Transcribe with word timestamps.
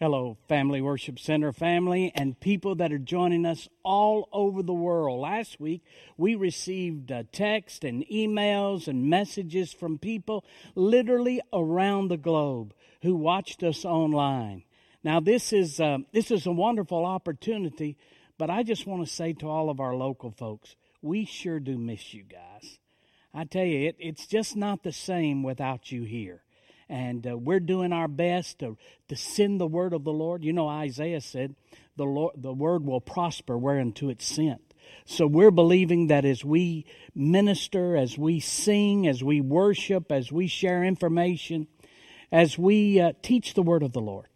Hello, 0.00 0.36
Family 0.48 0.80
Worship 0.80 1.20
Center 1.20 1.52
family 1.52 2.10
and 2.16 2.40
people 2.40 2.74
that 2.74 2.92
are 2.92 2.98
joining 2.98 3.46
us 3.46 3.68
all 3.84 4.28
over 4.32 4.60
the 4.60 4.74
world. 4.74 5.20
Last 5.20 5.60
week, 5.60 5.84
we 6.16 6.34
received 6.34 7.12
uh, 7.12 7.22
text 7.30 7.84
and 7.84 8.04
emails 8.12 8.88
and 8.88 9.08
messages 9.08 9.72
from 9.72 9.98
people 10.00 10.44
literally 10.74 11.40
around 11.52 12.08
the 12.08 12.16
globe 12.16 12.74
who 13.02 13.14
watched 13.14 13.62
us 13.62 13.84
online. 13.84 14.64
Now, 15.04 15.20
this 15.20 15.52
is, 15.52 15.78
uh, 15.78 15.98
this 16.12 16.32
is 16.32 16.44
a 16.44 16.50
wonderful 16.50 17.04
opportunity, 17.04 17.96
but 18.36 18.50
I 18.50 18.64
just 18.64 18.88
want 18.88 19.06
to 19.06 19.14
say 19.14 19.32
to 19.34 19.48
all 19.48 19.70
of 19.70 19.78
our 19.78 19.94
local 19.94 20.32
folks, 20.32 20.74
we 21.02 21.24
sure 21.24 21.60
do 21.60 21.78
miss 21.78 22.12
you 22.12 22.24
guys. 22.24 22.80
I 23.32 23.44
tell 23.44 23.64
you, 23.64 23.90
it, 23.90 23.96
it's 24.00 24.26
just 24.26 24.56
not 24.56 24.82
the 24.82 24.90
same 24.90 25.44
without 25.44 25.92
you 25.92 26.02
here 26.02 26.43
and 26.88 27.26
uh, 27.26 27.36
we're 27.36 27.60
doing 27.60 27.92
our 27.92 28.08
best 28.08 28.58
to, 28.60 28.76
to 29.08 29.16
send 29.16 29.60
the 29.60 29.66
word 29.66 29.92
of 29.92 30.04
the 30.04 30.12
Lord. 30.12 30.44
You 30.44 30.52
know, 30.52 30.68
Isaiah 30.68 31.20
said, 31.20 31.54
the, 31.96 32.04
Lord, 32.04 32.34
the 32.36 32.52
word 32.52 32.84
will 32.84 33.00
prosper 33.00 33.56
whereunto 33.56 34.08
it's 34.08 34.26
sent. 34.26 34.60
So 35.06 35.26
we're 35.26 35.50
believing 35.50 36.08
that 36.08 36.24
as 36.24 36.44
we 36.44 36.86
minister, 37.14 37.96
as 37.96 38.18
we 38.18 38.40
sing, 38.40 39.06
as 39.06 39.22
we 39.22 39.40
worship, 39.40 40.10
as 40.10 40.30
we 40.30 40.46
share 40.46 40.84
information, 40.84 41.68
as 42.30 42.58
we 42.58 43.00
uh, 43.00 43.12
teach 43.22 43.54
the 43.54 43.62
word 43.62 43.82
of 43.82 43.92
the 43.92 44.00
Lord, 44.00 44.26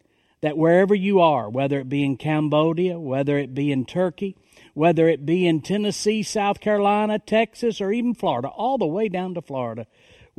that 0.41 0.57
wherever 0.57 0.95
you 0.95 1.19
are, 1.19 1.49
whether 1.49 1.79
it 1.79 1.89
be 1.89 2.03
in 2.03 2.17
Cambodia, 2.17 2.99
whether 2.99 3.37
it 3.37 3.53
be 3.53 3.71
in 3.71 3.85
Turkey, 3.85 4.37
whether 4.73 5.07
it 5.09 5.25
be 5.25 5.45
in 5.45 5.61
Tennessee, 5.61 6.23
South 6.23 6.59
Carolina, 6.59 7.19
Texas, 7.19 7.81
or 7.81 7.91
even 7.91 8.13
Florida, 8.13 8.47
all 8.47 8.77
the 8.77 8.87
way 8.87 9.09
down 9.09 9.33
to 9.33 9.41
Florida, 9.41 9.85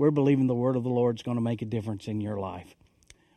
we're 0.00 0.10
believing 0.10 0.46
the 0.46 0.54
word 0.54 0.77
of 0.77 0.82
the 0.82 0.88
Lord 0.88 1.18
is 1.18 1.22
going 1.22 1.36
to 1.36 1.42
make 1.42 1.60
a 1.60 1.66
difference 1.66 2.09
in 2.09 2.22
your 2.22 2.38
life. 2.38 2.74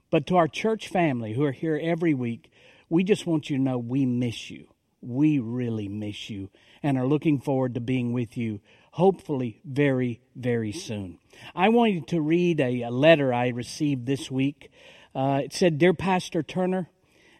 But 0.10 0.28
to 0.28 0.38
our 0.38 0.48
church 0.48 0.88
family 0.88 1.34
who 1.34 1.44
are 1.44 1.52
here 1.52 1.78
every 1.84 2.14
week, 2.14 2.50
we 2.88 3.04
just 3.04 3.28
want 3.28 3.50
you 3.50 3.58
to 3.58 3.62
know 3.62 3.78
we 3.78 4.06
miss 4.06 4.50
you. 4.50 4.70
We 5.02 5.40
really 5.40 5.90
miss 5.90 6.30
you 6.30 6.50
and 6.82 6.98
are 6.98 7.06
looking 7.06 7.42
forward 7.42 7.74
to 7.74 7.82
being 7.82 8.14
with 8.14 8.38
you, 8.38 8.62
hopefully, 8.92 9.60
very, 9.66 10.22
very 10.38 10.72
soon. 10.72 11.20
I 11.54 11.68
wanted 11.68 12.08
to 12.08 12.22
read 12.22 12.62
a, 12.62 12.84
a 12.84 12.92
letter 12.92 13.34
I 13.34 13.50
received 13.50 14.06
this 14.06 14.32
week. 14.32 14.72
Uh, 15.14 15.42
it 15.44 15.52
said, 15.52 15.78
Dear 15.78 15.94
Pastor 15.94 16.44
Turner, 16.44 16.88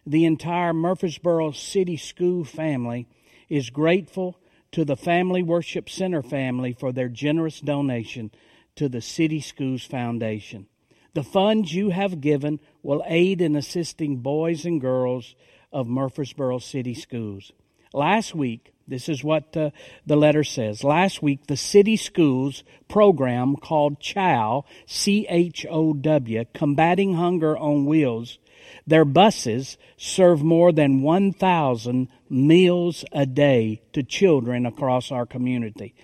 the 0.06 0.26
entire 0.26 0.74
Murfreesboro 0.74 1.52
City 1.52 1.96
School 1.96 2.44
family 2.44 3.08
is 3.48 3.70
grateful 3.70 4.38
to 4.72 4.84
the 4.84 4.96
Family 4.96 5.42
Worship 5.42 5.88
Center 5.88 6.22
family 6.22 6.74
for 6.74 6.92
their 6.92 7.08
generous 7.08 7.60
donation 7.60 8.30
to 8.76 8.88
the 8.88 9.00
City 9.00 9.40
Schools 9.40 9.84
Foundation. 9.84 10.66
The 11.14 11.22
funds 11.22 11.74
you 11.74 11.90
have 11.90 12.20
given 12.20 12.60
will 12.82 13.02
aid 13.06 13.40
in 13.40 13.54
assisting 13.54 14.16
boys 14.16 14.64
and 14.64 14.80
girls 14.80 15.34
of 15.72 15.86
Murfreesboro 15.86 16.58
City 16.58 16.94
Schools. 16.94 17.52
Last 17.92 18.34
week, 18.34 18.72
this 18.86 19.08
is 19.08 19.24
what 19.24 19.56
uh, 19.56 19.70
the 20.04 20.16
letter 20.16 20.44
says. 20.44 20.84
Last 20.84 21.22
week, 21.22 21.46
the 21.46 21.56
city 21.56 21.96
schools 21.96 22.64
program 22.88 23.56
called 23.56 24.00
CHOW, 24.00 24.64
C 24.86 25.26
H 25.28 25.64
O 25.70 25.94
W, 25.94 26.44
Combating 26.52 27.14
Hunger 27.14 27.56
on 27.56 27.86
Wheels, 27.86 28.38
their 28.86 29.04
buses 29.04 29.78
serve 29.96 30.42
more 30.42 30.72
than 30.72 31.02
1,000 31.02 32.08
meals 32.28 33.04
a 33.12 33.26
day 33.26 33.82
to 33.92 34.02
children 34.02 34.66
across 34.66 35.10
our 35.10 35.26
community. 35.26 35.94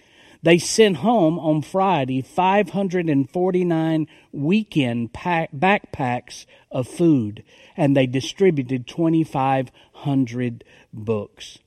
They 0.43 0.59
sent 0.59 0.97
home 0.99 1.39
on 1.39 1.63
Friday 1.63 2.23
549 2.23 4.07
weekend 4.33 5.13
pack, 5.13 5.51
backpacks 5.53 6.47
of 6.71 6.89
food, 6.89 7.45
and 7.77 7.97
they 7.97 8.07
distributed 8.07 8.87
2,500 8.87 10.65
books. 10.93 11.59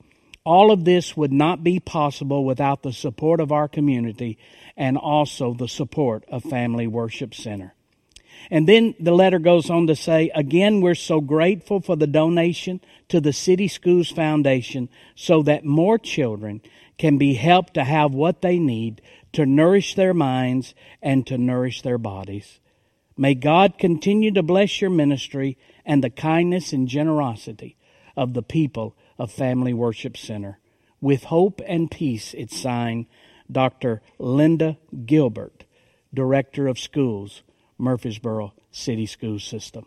All 0.44 0.72
of 0.72 0.86
this 0.86 1.16
would 1.16 1.32
not 1.32 1.64
be 1.64 1.80
possible 1.80 2.44
without 2.44 2.84
the 2.84 2.92
support 2.92 3.40
of 3.40 3.52
our 3.52 3.68
community 3.68 4.38
and 4.76 4.98
also 4.98 5.54
the 5.54 5.70
support 5.70 6.26
of 6.28 6.44
Family 6.44 6.88
Worship 6.88 7.34
Center. 7.34 7.74
And 8.52 8.68
then 8.68 8.94
the 9.00 9.14
letter 9.14 9.40
goes 9.40 9.70
on 9.70 9.88
to 9.88 9.96
say, 9.96 10.30
again, 10.36 10.82
we're 10.82 10.96
so 10.96 11.22
grateful 11.22 11.80
for 11.80 11.96
the 11.96 12.08
donation 12.08 12.82
to 13.10 13.22
the 13.22 13.32
City 13.32 13.68
Schools 13.68 14.10
Foundation 14.10 14.90
so 15.16 15.44
that 15.44 15.64
more 15.64 15.98
children 15.98 16.62
can 16.98 17.18
be 17.18 17.34
helped 17.34 17.74
to 17.74 17.84
have 17.84 18.14
what 18.14 18.42
they 18.42 18.60
need 18.60 19.02
to 19.34 19.46
nourish 19.46 19.96
their 19.96 20.14
minds 20.14 20.74
and 21.02 21.26
to 21.28 21.38
nourish 21.38 21.82
their 21.82 21.98
bodies. 21.98 22.60
May 23.18 23.36
God 23.36 23.78
continue 23.78 24.32
to 24.32 24.44
bless 24.44 24.82
your 24.82 24.90
ministry 24.90 25.58
and 25.86 26.04
the 26.04 26.10
kindness 26.10 26.74
and 26.74 26.88
generosity 26.88 27.78
of 28.16 28.34
the 28.34 28.44
people 28.44 28.96
of 29.18 29.32
Family 29.32 29.74
Worship 29.74 30.18
Center. 30.18 30.60
With 31.02 31.26
hope 31.26 31.62
and 31.68 31.92
peace, 31.92 32.34
it's 32.34 32.60
signed 32.60 33.08
Dr. 33.52 34.02
Linda 34.18 34.78
Gilbert, 35.06 35.66
Director 36.14 36.68
of 36.68 36.80
Schools, 36.80 37.44
Murfreesboro 37.78 38.54
City 38.72 39.06
School 39.06 39.40
System. 39.40 39.86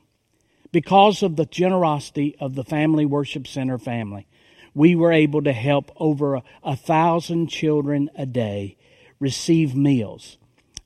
Because 0.72 1.22
of 1.22 1.36
the 1.36 1.46
generosity 1.46 2.36
of 2.38 2.54
the 2.54 2.64
Family 2.64 3.06
Worship 3.06 3.46
Center 3.46 3.78
family, 3.78 4.26
we 4.76 4.94
were 4.94 5.10
able 5.10 5.42
to 5.42 5.54
help 5.54 5.90
over 5.96 6.34
a, 6.34 6.42
a 6.62 6.76
thousand 6.76 7.46
children 7.46 8.10
a 8.14 8.26
day 8.26 8.76
receive 9.18 9.74
meals. 9.74 10.36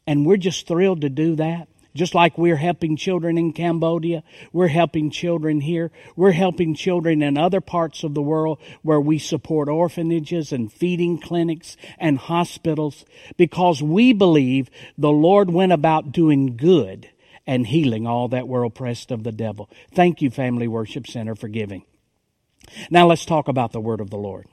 And 0.07 0.25
we're 0.25 0.37
just 0.37 0.69
thrilled 0.69 1.01
to 1.01 1.09
do 1.09 1.35
that. 1.37 1.67
Just 1.93 2.15
like 2.15 2.39
we're 2.39 2.55
helping 2.55 2.97
children 2.97 3.37
in 3.37 3.53
Cambodia, 3.53 4.23
we're 4.53 4.69
helping 4.69 5.11
children 5.11 5.61
here. 5.61 5.91
We're 6.15 6.31
helping 6.31 6.77
children 6.77 7.21
in 7.21 7.37
other 7.37 7.61
parts 7.61 8.05
of 8.05 8.15
the 8.15 8.23
world 8.23 8.61
where 8.83 9.01
we 9.01 9.19
support 9.19 9.69
orphanages 9.69 10.53
and 10.53 10.73
feeding 10.73 11.19
clinics 11.19 11.77
and 11.99 12.17
hospitals 12.17 13.05
because 13.37 13.83
we 13.83 14.13
believe 14.13 14.71
the 14.97 15.11
Lord 15.11 15.51
went 15.51 15.73
about 15.73 16.13
doing 16.13 16.57
good 16.57 17.11
and 17.45 17.67
healing 17.67 18.07
all 18.07 18.29
that 18.29 18.47
were 18.47 18.63
oppressed 18.63 19.11
of 19.11 19.25
the 19.25 19.33
devil. 19.33 19.69
Thank 19.93 20.23
you, 20.23 20.31
Family 20.31 20.69
Worship 20.69 21.09
Center, 21.09 21.35
for 21.35 21.49
giving. 21.49 21.83
Now 22.91 23.07
let's 23.07 23.25
talk 23.25 23.49
about 23.49 23.73
the 23.73 23.81
word 23.81 24.01
of 24.01 24.11
the 24.11 24.17
Lord. 24.17 24.47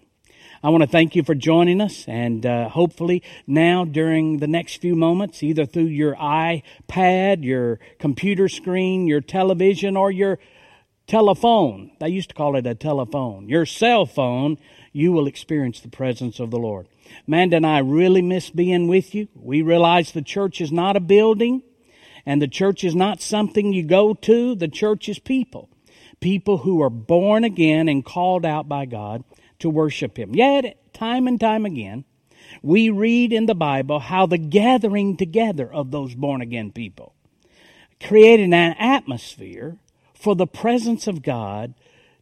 I 0.63 0.69
want 0.69 0.81
to 0.81 0.89
thank 0.89 1.16
you 1.16 1.23
for 1.23 1.35
joining 1.35 1.81
us, 1.81 2.05
and 2.07 2.44
uh, 2.44 2.69
hopefully 2.69 3.22
now 3.45 3.85
during 3.85 4.38
the 4.38 4.47
next 4.47 4.81
few 4.81 4.95
moments, 4.95 5.44
either 5.44 5.66
through 5.67 5.85
your 5.85 6.16
iPad, 6.16 7.44
your 7.44 7.79
computer 8.00 8.50
screen, 8.50 9.07
your 9.07 9.22
television, 9.22 9.95
or 9.95 10.09
your 10.09 10.39
telephone, 11.05 11.91
they 12.00 12.09
used 12.09 12.29
to 12.29 12.35
call 12.35 12.55
it 12.55 12.66
a 12.66 12.73
telephone, 12.73 13.47
your 13.47 13.66
cell 13.66 14.05
phone, 14.05 14.57
you 14.91 15.11
will 15.11 15.28
experience 15.28 15.79
the 15.79 15.89
presence 15.89 16.39
of 16.39 16.49
the 16.49 16.57
Lord. 16.57 16.88
Amanda 17.28 17.57
and 17.57 17.66
I 17.66 17.79
really 17.79 18.23
miss 18.23 18.49
being 18.49 18.88
with 18.88 19.13
you. 19.13 19.28
We 19.35 19.61
realize 19.61 20.11
the 20.11 20.23
church 20.23 20.59
is 20.59 20.72
not 20.72 20.97
a 20.97 20.99
building, 20.99 21.61
and 22.25 22.41
the 22.41 22.47
church 22.47 22.84
is 22.84 22.95
not 22.95 23.22
something 23.22 23.73
you 23.73 23.84
go 23.84 24.16
to. 24.16 24.55
The 24.55 24.67
church 24.67 25.07
is 25.07 25.19
people 25.19 25.69
people 26.19 26.59
who 26.59 26.81
are 26.81 26.89
born 26.89 27.44
again 27.44 27.88
and 27.88 28.05
called 28.05 28.45
out 28.45 28.67
by 28.67 28.85
God 28.85 29.23
to 29.59 29.69
worship 29.69 30.17
Him. 30.17 30.35
Yet, 30.35 30.94
time 30.94 31.28
and 31.28 31.39
time 31.39 31.66
again, 31.66 32.05
we 32.61 32.89
read 32.89 33.33
in 33.33 33.45
the 33.45 33.55
Bible 33.55 34.00
how 34.00 34.25
the 34.25 34.38
gathering 34.38 35.17
together 35.17 35.72
of 35.72 35.91
those 35.91 36.16
born 36.16 36.41
again 36.41 36.72
people 36.72 37.13
created 38.01 38.53
an 38.53 38.75
atmosphere 38.79 39.78
for 40.13 40.35
the 40.35 40.47
presence 40.47 41.07
of 41.07 41.22
God 41.22 41.73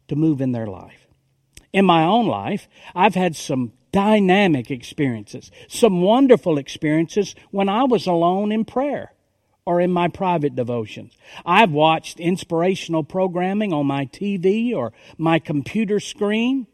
to 0.08 0.16
move 0.16 0.40
in 0.40 0.52
their 0.52 0.66
life. 0.66 1.06
In 1.72 1.84
my 1.84 2.04
own 2.04 2.26
life, 2.26 2.68
I've 2.94 3.14
had 3.14 3.36
some 3.36 3.72
dynamic 3.92 4.70
experiences, 4.70 5.50
some 5.68 6.02
wonderful 6.02 6.58
experiences 6.58 7.34
when 7.50 7.68
I 7.68 7.84
was 7.84 8.06
alone 8.06 8.52
in 8.52 8.64
prayer 8.64 9.12
or 9.66 9.80
in 9.80 9.92
my 9.92 10.08
private 10.08 10.54
devotions. 10.54 11.12
I've 11.44 11.72
watched 11.72 12.20
inspirational 12.20 13.02
programming 13.02 13.72
on 13.72 13.86
my 13.86 14.06
TV 14.06 14.74
or 14.74 14.92
my 15.18 15.40
computer 15.40 15.98
screen. 15.98 16.68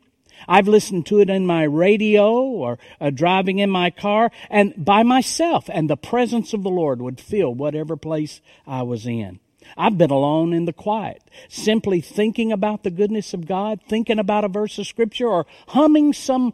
I've 0.46 0.68
listened 0.68 1.06
to 1.06 1.20
it 1.20 1.30
in 1.30 1.46
my 1.46 1.62
radio 1.62 2.32
or 2.32 2.78
uh, 3.00 3.10
driving 3.10 3.58
in 3.58 3.70
my 3.70 3.90
car 3.90 4.30
and 4.50 4.74
by 4.76 5.02
myself, 5.02 5.70
and 5.72 5.88
the 5.88 5.96
presence 5.96 6.52
of 6.52 6.62
the 6.62 6.70
Lord 6.70 7.00
would 7.00 7.20
fill 7.20 7.54
whatever 7.54 7.96
place 7.96 8.40
I 8.66 8.82
was 8.82 9.06
in. 9.06 9.40
I've 9.76 9.96
been 9.96 10.10
alone 10.10 10.52
in 10.52 10.64
the 10.64 10.72
quiet, 10.72 11.22
simply 11.48 12.00
thinking 12.00 12.52
about 12.52 12.82
the 12.82 12.90
goodness 12.90 13.32
of 13.32 13.46
God, 13.46 13.80
thinking 13.88 14.18
about 14.18 14.44
a 14.44 14.48
verse 14.48 14.78
of 14.78 14.86
Scripture, 14.86 15.28
or 15.28 15.46
humming 15.68 16.12
some 16.12 16.52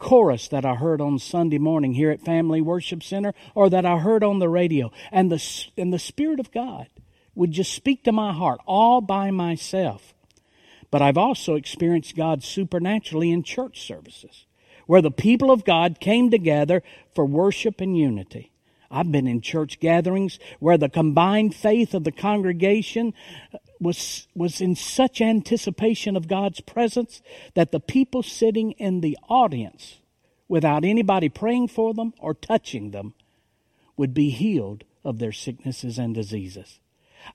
chorus 0.00 0.48
that 0.48 0.64
I 0.64 0.74
heard 0.74 1.00
on 1.00 1.20
Sunday 1.20 1.58
morning 1.58 1.94
here 1.94 2.10
at 2.10 2.24
Family 2.24 2.60
Worship 2.60 3.04
Center 3.04 3.32
or 3.54 3.70
that 3.70 3.86
I 3.86 3.98
heard 3.98 4.24
on 4.24 4.40
the 4.40 4.48
radio. 4.48 4.90
And 5.12 5.30
the, 5.30 5.40
and 5.76 5.92
the 5.92 5.98
Spirit 6.00 6.40
of 6.40 6.50
God 6.50 6.88
would 7.36 7.52
just 7.52 7.72
speak 7.72 8.02
to 8.04 8.12
my 8.12 8.32
heart 8.32 8.60
all 8.66 9.00
by 9.00 9.30
myself. 9.30 10.14
But 10.90 11.02
I've 11.02 11.18
also 11.18 11.54
experienced 11.54 12.16
God 12.16 12.42
supernaturally 12.42 13.30
in 13.30 13.44
church 13.44 13.86
services 13.86 14.46
where 14.86 15.02
the 15.02 15.12
people 15.12 15.52
of 15.52 15.64
God 15.64 16.00
came 16.00 16.32
together 16.32 16.82
for 17.14 17.24
worship 17.24 17.80
and 17.80 17.96
unity. 17.96 18.50
I've 18.90 19.12
been 19.12 19.28
in 19.28 19.40
church 19.40 19.78
gatherings 19.78 20.40
where 20.58 20.76
the 20.76 20.88
combined 20.88 21.54
faith 21.54 21.94
of 21.94 22.02
the 22.02 22.10
congregation 22.10 23.14
was, 23.80 24.26
was 24.34 24.60
in 24.60 24.74
such 24.74 25.20
anticipation 25.20 26.16
of 26.16 26.28
God's 26.28 26.60
presence 26.60 27.22
that 27.54 27.72
the 27.72 27.80
people 27.80 28.22
sitting 28.22 28.72
in 28.72 29.00
the 29.00 29.16
audience, 29.28 29.98
without 30.48 30.84
anybody 30.84 31.28
praying 31.28 31.68
for 31.68 31.94
them 31.94 32.12
or 32.18 32.34
touching 32.34 32.90
them, 32.90 33.14
would 33.96 34.14
be 34.14 34.30
healed 34.30 34.84
of 35.04 35.18
their 35.18 35.32
sicknesses 35.32 35.98
and 35.98 36.14
diseases. 36.14 36.78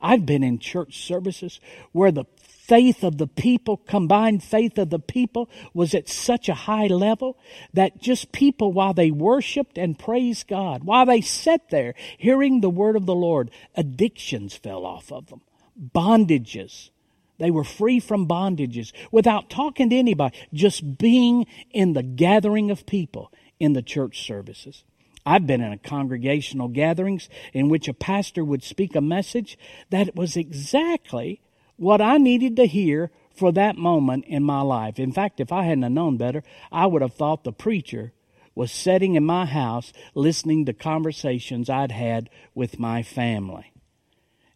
I've 0.01 0.25
been 0.25 0.43
in 0.43 0.59
church 0.59 1.05
services 1.05 1.59
where 1.91 2.11
the 2.11 2.25
faith 2.37 3.03
of 3.03 3.17
the 3.19 3.27
people, 3.27 3.77
combined 3.77 4.43
faith 4.43 4.77
of 4.79 4.89
the 4.89 4.99
people, 4.99 5.49
was 5.73 5.93
at 5.93 6.09
such 6.09 6.49
a 6.49 6.55
high 6.55 6.87
level 6.87 7.37
that 7.73 8.01
just 8.01 8.31
people, 8.31 8.73
while 8.73 8.93
they 8.93 9.11
worshiped 9.11 9.77
and 9.77 9.99
praised 9.99 10.47
God, 10.47 10.83
while 10.83 11.05
they 11.05 11.21
sat 11.21 11.69
there 11.69 11.93
hearing 12.17 12.61
the 12.61 12.69
word 12.69 12.95
of 12.95 13.05
the 13.05 13.15
Lord, 13.15 13.51
addictions 13.75 14.55
fell 14.55 14.85
off 14.85 15.11
of 15.11 15.27
them, 15.27 15.41
bondages. 15.79 16.89
They 17.37 17.51
were 17.51 17.63
free 17.63 17.99
from 17.99 18.27
bondages 18.27 18.93
without 19.11 19.49
talking 19.49 19.89
to 19.89 19.95
anybody, 19.95 20.37
just 20.53 20.97
being 20.97 21.47
in 21.71 21.93
the 21.93 22.03
gathering 22.03 22.71
of 22.71 22.85
people 22.85 23.31
in 23.59 23.73
the 23.73 23.81
church 23.81 24.25
services. 24.25 24.83
I've 25.25 25.47
been 25.47 25.61
in 25.61 25.73
a 25.73 25.77
congregational 25.77 26.67
gatherings 26.67 27.29
in 27.51 27.67
which 27.67 27.87
a 27.87 27.93
pastor 27.93 28.45
would 28.45 28.63
speak 28.63 28.95
a 28.95 29.01
message 29.01 29.57
that 29.89 30.15
was 30.15 30.37
exactly 30.37 31.41
what 31.77 31.99
I 31.99 32.17
needed 32.17 32.55
to 32.57 32.67
hear 32.67 33.11
for 33.35 33.51
that 33.51 33.75
moment 33.75 34.25
in 34.25 34.43
my 34.43 34.61
life. 34.61 34.99
In 34.99 35.11
fact, 35.11 35.39
if 35.39 35.51
I 35.51 35.63
hadn't 35.63 35.93
known 35.93 36.17
better, 36.17 36.43
I 36.71 36.85
would 36.85 37.01
have 37.01 37.15
thought 37.15 37.43
the 37.43 37.51
preacher 37.51 38.13
was 38.53 38.71
sitting 38.71 39.15
in 39.15 39.25
my 39.25 39.45
house 39.45 39.91
listening 40.13 40.65
to 40.65 40.73
conversations 40.73 41.69
I'd 41.69 41.91
had 41.91 42.29
with 42.53 42.79
my 42.79 43.03
family. 43.03 43.73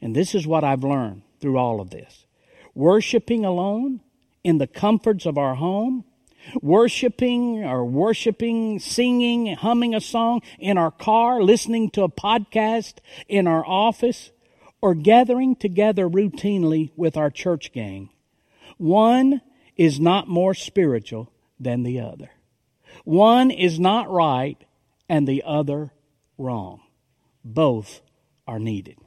And 0.02 0.16
this 0.16 0.34
is 0.34 0.48
what 0.48 0.64
I've 0.64 0.84
learned 0.84 1.24
through 1.40 1.58
all 1.58 1.82
of 1.82 1.90
this. 1.90 2.26
Worshiping 2.74 3.46
alone 3.46 4.02
in 4.44 4.58
the 4.58 4.68
comforts 4.68 5.26
of 5.26 5.38
our 5.38 5.56
home, 5.56 6.06
worshiping 6.62 7.64
or 7.64 7.86
worshiping, 7.86 8.80
singing, 8.80 9.56
humming 9.56 9.94
a 9.94 10.02
song 10.02 10.42
in 10.58 10.78
our 10.78 10.92
car, 10.92 11.42
listening 11.42 11.90
to 11.92 12.04
a 12.04 12.10
podcast 12.10 12.96
in 13.28 13.48
our 13.48 13.66
office, 13.66 14.32
or 14.82 14.96
gathering 14.96 15.56
together 15.56 16.08
routinely 16.08 16.92
with 16.96 17.18
our 17.18 17.30
church 17.30 17.74
gang. 17.74 18.10
One 18.78 19.42
is 19.76 20.00
not 20.00 20.30
more 20.30 20.54
spiritual 20.54 21.32
than 21.60 21.84
the 21.84 22.00
other. 22.00 22.32
One 23.04 23.52
is 23.52 23.80
not 23.80 24.10
right 24.10 24.58
and 25.10 25.28
the 25.28 25.44
other 25.46 25.92
wrong. 26.38 26.82
Both 27.44 28.02
are 28.48 28.60
needed. 28.60 28.98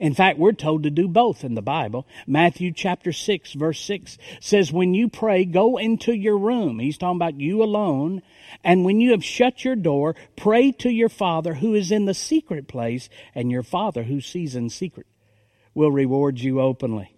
In 0.00 0.14
fact, 0.14 0.38
we're 0.38 0.52
told 0.52 0.82
to 0.82 0.90
do 0.90 1.08
both 1.08 1.44
in 1.44 1.54
the 1.54 1.62
Bible. 1.62 2.06
Matthew 2.26 2.72
chapter 2.72 3.12
6 3.12 3.52
verse 3.54 3.80
6 3.80 4.18
says, 4.40 4.72
when 4.72 4.94
you 4.94 5.08
pray, 5.08 5.44
go 5.44 5.76
into 5.76 6.12
your 6.12 6.38
room. 6.38 6.78
He's 6.78 6.98
talking 6.98 7.16
about 7.16 7.40
you 7.40 7.62
alone. 7.62 8.22
And 8.62 8.84
when 8.84 9.00
you 9.00 9.12
have 9.12 9.24
shut 9.24 9.64
your 9.64 9.76
door, 9.76 10.14
pray 10.36 10.72
to 10.72 10.90
your 10.90 11.08
Father 11.08 11.54
who 11.54 11.74
is 11.74 11.90
in 11.90 12.04
the 12.04 12.14
secret 12.14 12.68
place 12.68 13.08
and 13.34 13.50
your 13.50 13.62
Father 13.62 14.04
who 14.04 14.20
sees 14.20 14.56
in 14.56 14.70
secret 14.70 15.06
will 15.74 15.90
reward 15.90 16.40
you 16.40 16.60
openly. 16.60 17.15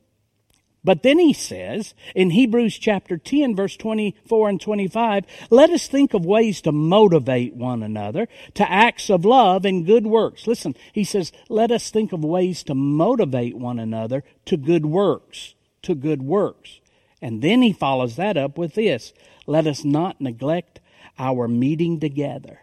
But 0.84 1.02
then 1.02 1.18
he 1.18 1.32
says 1.32 1.94
in 2.14 2.30
Hebrews 2.30 2.78
chapter 2.78 3.18
10 3.18 3.56
verse 3.56 3.76
24 3.76 4.48
and 4.48 4.60
25, 4.60 5.24
let 5.50 5.70
us 5.70 5.88
think 5.88 6.14
of 6.14 6.24
ways 6.24 6.60
to 6.62 6.72
motivate 6.72 7.54
one 7.54 7.82
another 7.82 8.28
to 8.54 8.70
acts 8.70 9.10
of 9.10 9.24
love 9.24 9.64
and 9.64 9.86
good 9.86 10.06
works. 10.06 10.46
Listen, 10.46 10.74
he 10.92 11.04
says, 11.04 11.32
let 11.48 11.70
us 11.70 11.90
think 11.90 12.12
of 12.12 12.24
ways 12.24 12.62
to 12.64 12.74
motivate 12.74 13.56
one 13.56 13.78
another 13.78 14.24
to 14.46 14.56
good 14.56 14.86
works, 14.86 15.54
to 15.82 15.94
good 15.94 16.22
works. 16.22 16.80
And 17.20 17.42
then 17.42 17.62
he 17.62 17.72
follows 17.72 18.16
that 18.16 18.36
up 18.36 18.56
with 18.56 18.74
this, 18.74 19.12
let 19.46 19.66
us 19.66 19.84
not 19.84 20.20
neglect 20.20 20.80
our 21.18 21.48
meeting 21.48 21.98
together 21.98 22.60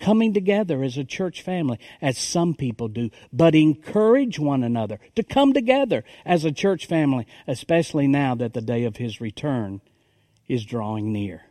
coming 0.00 0.34
together 0.34 0.82
as 0.82 0.96
a 0.96 1.04
church 1.04 1.42
family, 1.42 1.78
as 2.00 2.18
some 2.18 2.54
people 2.54 2.88
do, 2.88 3.10
but 3.32 3.54
encourage 3.54 4.38
one 4.38 4.64
another 4.64 4.98
to 5.14 5.22
come 5.22 5.52
together 5.52 6.04
as 6.24 6.44
a 6.44 6.52
church 6.52 6.86
family, 6.86 7.26
especially 7.46 8.08
now 8.08 8.34
that 8.34 8.54
the 8.54 8.62
day 8.62 8.84
of 8.84 8.96
his 8.96 9.20
return 9.20 9.80
is 10.48 10.64
drawing 10.64 11.12
near. 11.12 11.42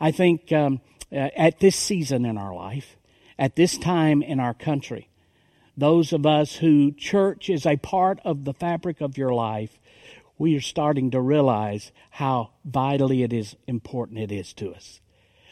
I 0.00 0.10
think 0.10 0.50
um, 0.52 0.80
uh, 1.12 1.28
at 1.36 1.60
this 1.60 1.76
season 1.76 2.24
in 2.24 2.36
our 2.36 2.54
life, 2.54 2.96
at 3.38 3.54
this 3.54 3.78
time 3.78 4.22
in 4.22 4.40
our 4.40 4.54
country, 4.54 5.08
those 5.76 6.12
of 6.12 6.26
us 6.26 6.56
who 6.56 6.92
church 6.92 7.48
is 7.48 7.66
a 7.66 7.76
part 7.76 8.18
of 8.24 8.44
the 8.44 8.52
fabric 8.52 9.00
of 9.00 9.16
your 9.16 9.32
life, 9.32 9.78
we 10.38 10.56
are 10.56 10.60
starting 10.60 11.10
to 11.12 11.20
realize 11.20 11.92
how 12.10 12.50
vitally 12.64 13.22
it 13.22 13.32
is 13.32 13.54
important 13.66 14.18
it 14.18 14.32
is 14.32 14.52
to 14.54 14.72
us. 14.72 15.00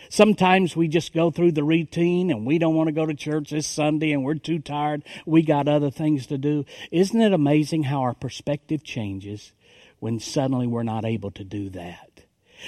Sometimes 0.09 0.75
we 0.75 0.89
just 0.89 1.13
go 1.13 1.31
through 1.31 1.53
the 1.53 1.65
routine 1.65 2.31
and 2.31 2.47
we 2.47 2.59
don't 2.59 2.75
want 2.75 2.89
to 2.89 2.93
go 2.93 3.07
to 3.07 3.15
church 3.15 3.51
this 3.51 3.67
Sunday 3.67 4.13
and 4.13 4.25
we're 4.25 4.35
too 4.35 4.59
tired. 4.59 5.03
We 5.27 5.43
got 5.43 5.69
other 5.69 5.91
things 5.91 6.27
to 6.29 6.39
do. 6.39 6.65
Isn't 6.91 7.21
it 7.21 7.33
amazing 7.33 7.85
how 7.85 8.03
our 8.03 8.15
perspective 8.15 8.83
changes 8.83 9.53
when 9.99 10.19
suddenly 10.19 10.67
we're 10.67 10.83
not 10.83 11.05
able 11.05 11.31
to 11.33 11.45
do 11.45 11.71
that? 11.71 12.23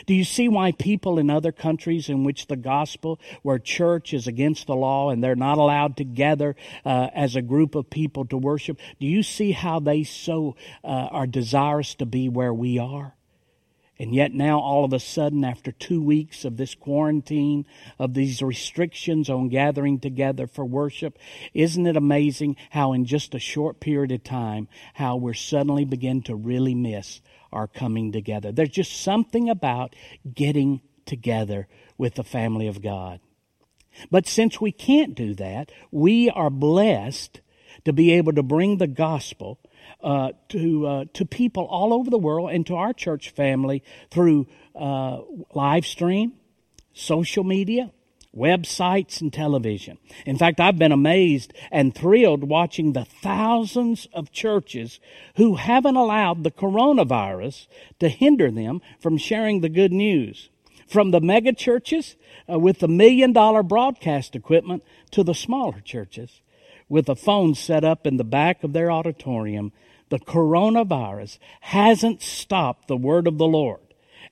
Do 0.06 0.14
you 0.14 0.24
see 0.24 0.48
why 0.48 0.72
people 0.72 1.18
in 1.18 1.30
other 1.30 1.52
countries 1.52 2.08
in 2.08 2.24
which 2.24 2.46
the 2.46 2.56
gospel, 2.56 3.20
where 3.42 3.58
church 3.58 4.14
is 4.14 4.26
against 4.26 4.66
the 4.66 4.76
law 4.76 5.10
and 5.10 5.22
they're 5.22 5.36
not 5.36 5.58
allowed 5.58 5.96
to 5.98 6.04
gather 6.04 6.56
uh, 6.84 7.08
as 7.14 7.36
a 7.36 7.42
group 7.42 7.74
of 7.74 7.90
people 7.90 8.24
to 8.26 8.36
worship, 8.36 8.78
do 9.00 9.06
you 9.06 9.22
see 9.22 9.52
how 9.52 9.80
they 9.80 10.02
so 10.04 10.56
uh, 10.82 10.86
are 10.86 11.26
desirous 11.26 11.94
to 11.96 12.06
be 12.06 12.28
where 12.28 12.54
we 12.54 12.78
are? 12.78 13.14
And 14.02 14.12
yet 14.12 14.34
now 14.34 14.58
all 14.58 14.84
of 14.84 14.92
a 14.92 14.98
sudden, 14.98 15.44
after 15.44 15.70
two 15.70 16.02
weeks 16.02 16.44
of 16.44 16.56
this 16.56 16.74
quarantine, 16.74 17.66
of 18.00 18.14
these 18.14 18.42
restrictions 18.42 19.30
on 19.30 19.48
gathering 19.48 20.00
together 20.00 20.48
for 20.48 20.64
worship, 20.64 21.20
isn't 21.54 21.86
it 21.86 21.96
amazing 21.96 22.56
how 22.70 22.94
in 22.94 23.04
just 23.04 23.32
a 23.32 23.38
short 23.38 23.78
period 23.78 24.10
of 24.10 24.24
time, 24.24 24.66
how 24.94 25.14
we're 25.14 25.34
suddenly 25.34 25.84
begin 25.84 26.20
to 26.22 26.34
really 26.34 26.74
miss 26.74 27.20
our 27.52 27.68
coming 27.68 28.10
together. 28.10 28.50
There's 28.50 28.70
just 28.70 29.04
something 29.04 29.48
about 29.48 29.94
getting 30.34 30.80
together 31.06 31.68
with 31.96 32.16
the 32.16 32.24
family 32.24 32.66
of 32.66 32.82
God. 32.82 33.20
But 34.10 34.26
since 34.26 34.60
we 34.60 34.72
can't 34.72 35.14
do 35.14 35.32
that, 35.34 35.70
we 35.92 36.28
are 36.28 36.50
blessed 36.50 37.40
to 37.84 37.92
be 37.92 38.10
able 38.14 38.32
to 38.32 38.42
bring 38.42 38.78
the 38.78 38.88
gospel 38.88 39.60
uh, 40.02 40.32
to 40.48 40.86
uh, 40.86 41.04
to 41.14 41.24
people 41.24 41.64
all 41.64 41.92
over 41.92 42.10
the 42.10 42.18
world 42.18 42.50
and 42.50 42.66
to 42.66 42.74
our 42.74 42.92
church 42.92 43.30
family 43.30 43.82
through 44.10 44.46
uh, 44.74 45.20
live 45.54 45.86
stream, 45.86 46.32
social 46.92 47.44
media, 47.44 47.92
websites, 48.36 49.20
and 49.20 49.32
television. 49.32 49.98
In 50.24 50.36
fact, 50.36 50.60
I've 50.60 50.78
been 50.78 50.92
amazed 50.92 51.52
and 51.70 51.94
thrilled 51.94 52.44
watching 52.44 52.92
the 52.92 53.04
thousands 53.04 54.08
of 54.12 54.32
churches 54.32 55.00
who 55.36 55.56
haven't 55.56 55.96
allowed 55.96 56.42
the 56.42 56.50
coronavirus 56.50 57.66
to 58.00 58.08
hinder 58.08 58.50
them 58.50 58.80
from 59.00 59.18
sharing 59.18 59.60
the 59.60 59.68
good 59.68 59.92
news. 59.92 60.48
From 60.88 61.10
the 61.10 61.20
mega 61.20 61.54
churches 61.54 62.16
uh, 62.50 62.58
with 62.58 62.80
the 62.80 62.88
million 62.88 63.32
dollar 63.32 63.62
broadcast 63.62 64.36
equipment 64.36 64.82
to 65.12 65.22
the 65.22 65.34
smaller 65.34 65.80
churches 65.80 66.42
with 66.88 67.08
a 67.08 67.16
phone 67.16 67.54
set 67.54 67.84
up 67.84 68.06
in 68.06 68.18
the 68.18 68.24
back 68.24 68.62
of 68.62 68.74
their 68.74 68.90
auditorium 68.90 69.72
the 70.12 70.18
coronavirus 70.18 71.38
hasn't 71.62 72.20
stopped 72.20 72.86
the 72.86 72.98
word 72.98 73.26
of 73.26 73.38
the 73.38 73.46
Lord. 73.46 73.80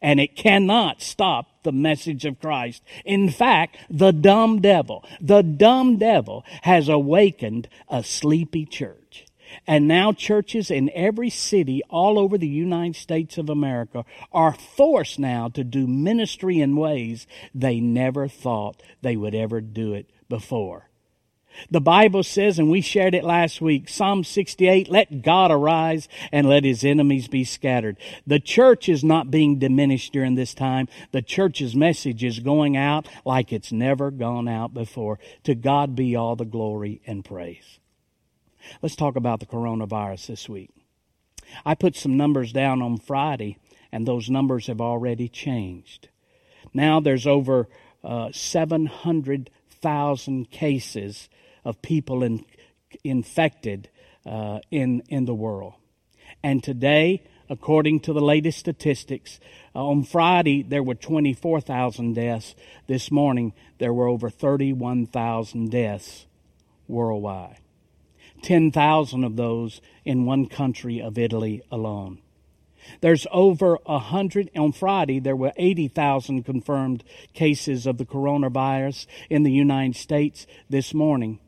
And 0.02 0.20
it 0.20 0.36
cannot 0.36 1.00
stop 1.00 1.62
the 1.62 1.72
message 1.72 2.26
of 2.26 2.38
Christ. 2.38 2.82
In 3.06 3.30
fact, 3.30 3.78
the 3.88 4.12
dumb 4.12 4.60
devil, 4.60 5.02
the 5.22 5.40
dumb 5.40 5.96
devil 5.96 6.44
has 6.64 6.90
awakened 6.90 7.66
a 7.88 8.04
sleepy 8.04 8.66
church. 8.66 9.24
And 9.66 9.88
now 9.88 10.12
churches 10.12 10.70
in 10.70 10.90
every 10.94 11.30
city 11.30 11.80
all 11.88 12.18
over 12.18 12.36
the 12.36 12.46
United 12.46 12.96
States 12.96 13.38
of 13.38 13.48
America 13.48 14.04
are 14.32 14.52
forced 14.52 15.18
now 15.18 15.48
to 15.48 15.64
do 15.64 15.86
ministry 15.86 16.60
in 16.60 16.76
ways 16.76 17.26
they 17.54 17.80
never 17.80 18.28
thought 18.28 18.82
they 19.00 19.16
would 19.16 19.34
ever 19.34 19.62
do 19.62 19.94
it 19.94 20.10
before. 20.28 20.89
The 21.70 21.80
Bible 21.80 22.22
says, 22.22 22.58
and 22.58 22.70
we 22.70 22.80
shared 22.80 23.14
it 23.14 23.24
last 23.24 23.60
week, 23.60 23.88
Psalm 23.88 24.24
68, 24.24 24.88
let 24.88 25.22
God 25.22 25.50
arise 25.50 26.08
and 26.32 26.48
let 26.48 26.64
his 26.64 26.84
enemies 26.84 27.28
be 27.28 27.44
scattered. 27.44 27.98
The 28.26 28.40
church 28.40 28.88
is 28.88 29.04
not 29.04 29.30
being 29.30 29.58
diminished 29.58 30.12
during 30.12 30.36
this 30.36 30.54
time. 30.54 30.88
The 31.12 31.22
church's 31.22 31.76
message 31.76 32.24
is 32.24 32.40
going 32.40 32.76
out 32.76 33.08
like 33.24 33.52
it's 33.52 33.72
never 33.72 34.10
gone 34.10 34.48
out 34.48 34.72
before. 34.72 35.18
To 35.44 35.54
God 35.54 35.94
be 35.94 36.16
all 36.16 36.36
the 36.36 36.44
glory 36.44 37.02
and 37.06 37.24
praise. 37.24 37.78
Let's 38.82 38.96
talk 38.96 39.16
about 39.16 39.40
the 39.40 39.46
coronavirus 39.46 40.28
this 40.28 40.48
week. 40.48 40.70
I 41.64 41.74
put 41.74 41.96
some 41.96 42.16
numbers 42.16 42.52
down 42.52 42.80
on 42.82 42.98
Friday, 42.98 43.58
and 43.90 44.06
those 44.06 44.30
numbers 44.30 44.68
have 44.68 44.80
already 44.80 45.28
changed. 45.28 46.08
Now 46.72 47.00
there's 47.00 47.26
over 47.26 47.68
uh, 48.04 48.30
700,000 48.32 50.50
cases 50.50 51.28
of 51.64 51.82
people 51.82 52.22
in, 52.22 52.44
infected 53.04 53.88
uh, 54.26 54.60
in, 54.70 55.02
in 55.08 55.24
the 55.24 55.34
world. 55.34 55.74
And 56.42 56.62
today, 56.62 57.24
according 57.48 58.00
to 58.00 58.12
the 58.12 58.20
latest 58.20 58.58
statistics, 58.58 59.40
uh, 59.74 59.84
on 59.84 60.04
Friday 60.04 60.62
there 60.62 60.82
were 60.82 60.94
24,000 60.94 62.14
deaths. 62.14 62.54
This 62.86 63.10
morning 63.10 63.52
there 63.78 63.92
were 63.92 64.08
over 64.08 64.30
31,000 64.30 65.70
deaths 65.70 66.26
worldwide. 66.88 67.58
10,000 68.42 69.24
of 69.24 69.36
those 69.36 69.80
in 70.04 70.24
one 70.24 70.46
country 70.46 71.00
of 71.00 71.18
Italy 71.18 71.62
alone. 71.70 72.18
There's 73.00 73.26
over 73.30 73.78
a 73.86 73.98
hundred, 73.98 74.50
on 74.56 74.72
Friday, 74.72 75.20
there 75.20 75.36
were 75.36 75.52
80,000 75.56 76.44
confirmed 76.44 77.04
cases 77.34 77.86
of 77.86 77.98
the 77.98 78.06
coronavirus 78.06 79.06
in 79.28 79.42
the 79.42 79.52
United 79.52 79.96
States. 79.96 80.46
This 80.68 80.94
morning, 80.94 81.38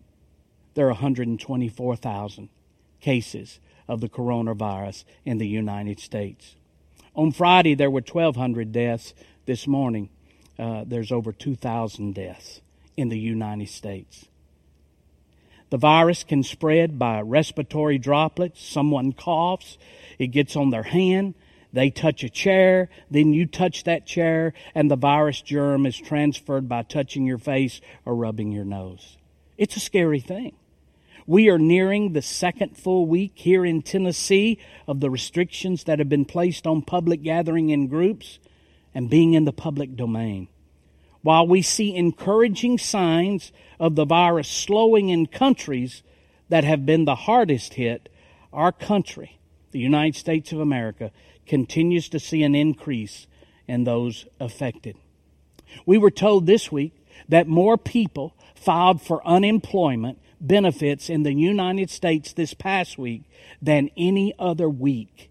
there 0.75 0.87
are 0.87 0.93
124,000 0.93 2.49
cases 3.01 3.61
of 3.89 4.01
the 4.01 4.09
coronavirus 4.09 5.05
in 5.25 5.39
the 5.39 5.47
United 5.47 6.01
States. 6.01 6.57
On 7.15 7.31
Friday, 7.31 7.75
there 7.75 7.91
were 7.91 8.01
1,200 8.01 8.73
deaths. 8.73 9.13
This 9.45 9.67
morning, 9.67 10.09
uh, 10.59 10.85
there's 10.87 11.13
over 11.13 11.33
2,000 11.33 12.15
deaths 12.15 12.61
in 12.97 13.09
the 13.09 13.19
United 13.19 13.69
States. 13.69 14.27
The 15.71 15.79
virus 15.79 16.23
can 16.23 16.43
spread 16.43 16.99
by 16.99 17.21
respiratory 17.21 17.99
droplets. 17.99 18.63
Someone 18.63 19.13
coughs, 19.13 19.79
it 20.19 20.29
gets 20.29 20.55
on 20.55 20.71
their 20.71 20.83
hand, 20.83 21.35
they 21.73 21.89
touch 21.91 22.23
a 22.23 22.29
chair, 22.29 22.91
then 23.11 23.33
you 23.33 23.47
touch 23.47 23.85
that 23.85 24.07
chair, 24.07 24.53
and 24.75 24.91
the 24.91 24.97
virus 24.97 25.41
germ 25.41 25.87
is 25.87 25.97
transferred 25.97 26.69
by 26.69 26.83
touching 26.83 27.25
your 27.25 27.39
face 27.39 27.81
or 28.05 28.15
rubbing 28.15 28.53
your 28.53 28.67
nose. 28.67 29.17
It's 29.57 29.77
a 29.77 29.81
scary 29.81 30.21
thing. 30.21 30.55
We 31.27 31.49
are 31.51 31.59
nearing 31.59 32.13
the 32.13 32.23
second 32.23 32.77
full 32.77 33.07
week 33.07 33.33
here 33.37 33.65
in 33.65 33.83
Tennessee 33.83 34.59
of 34.89 35.01
the 35.01 35.11
restrictions 35.11 35.85
that 35.85 35.99
have 35.99 36.09
been 36.09 36.25
placed 36.25 36.67
on 36.67 36.83
public 36.83 37.23
gathering 37.23 37.71
in 37.71 37.87
groups 37.87 38.41
and 38.95 39.09
being 39.09 39.35
in 39.35 39.45
the 39.45 39.53
public 39.53 39.95
domain. 39.95 40.49
While 41.23 41.47
we 41.47 41.63
see 41.63 41.95
encouraging 41.95 42.79
signs 42.79 43.53
of 43.79 43.95
the 43.95 44.05
virus 44.05 44.49
slowing 44.49 45.09
in 45.09 45.27
countries 45.27 46.03
that 46.49 46.65
have 46.65 46.85
been 46.85 47.05
the 47.05 47.15
hardest 47.15 47.75
hit, 47.75 48.09
our 48.53 48.73
country, 48.73 49.39
the 49.71 49.79
United 49.79 50.17
States 50.17 50.53
of 50.53 50.59
America, 50.59 51.13
continues 51.47 52.09
to 52.09 52.19
see 52.19 52.43
an 52.43 52.57
increase 52.57 53.29
in 53.69 53.85
those 53.85 54.27
affected. 54.41 54.97
We 55.87 55.99
were 55.99 56.11
told 56.11 56.47
this 56.47 56.73
week 56.73 56.93
that 57.29 57.47
more 57.47 57.79
people 57.79 58.35
filed 58.55 59.01
for 59.01 59.27
unemployment 59.27 60.19
benefits 60.47 61.09
in 61.09 61.23
the 61.23 61.33
United 61.33 61.89
States 61.89 62.33
this 62.33 62.53
past 62.53 62.99
week 62.99 63.23
than 63.61 63.91
any 63.97 64.35
other 64.39 64.69
week 64.69 65.31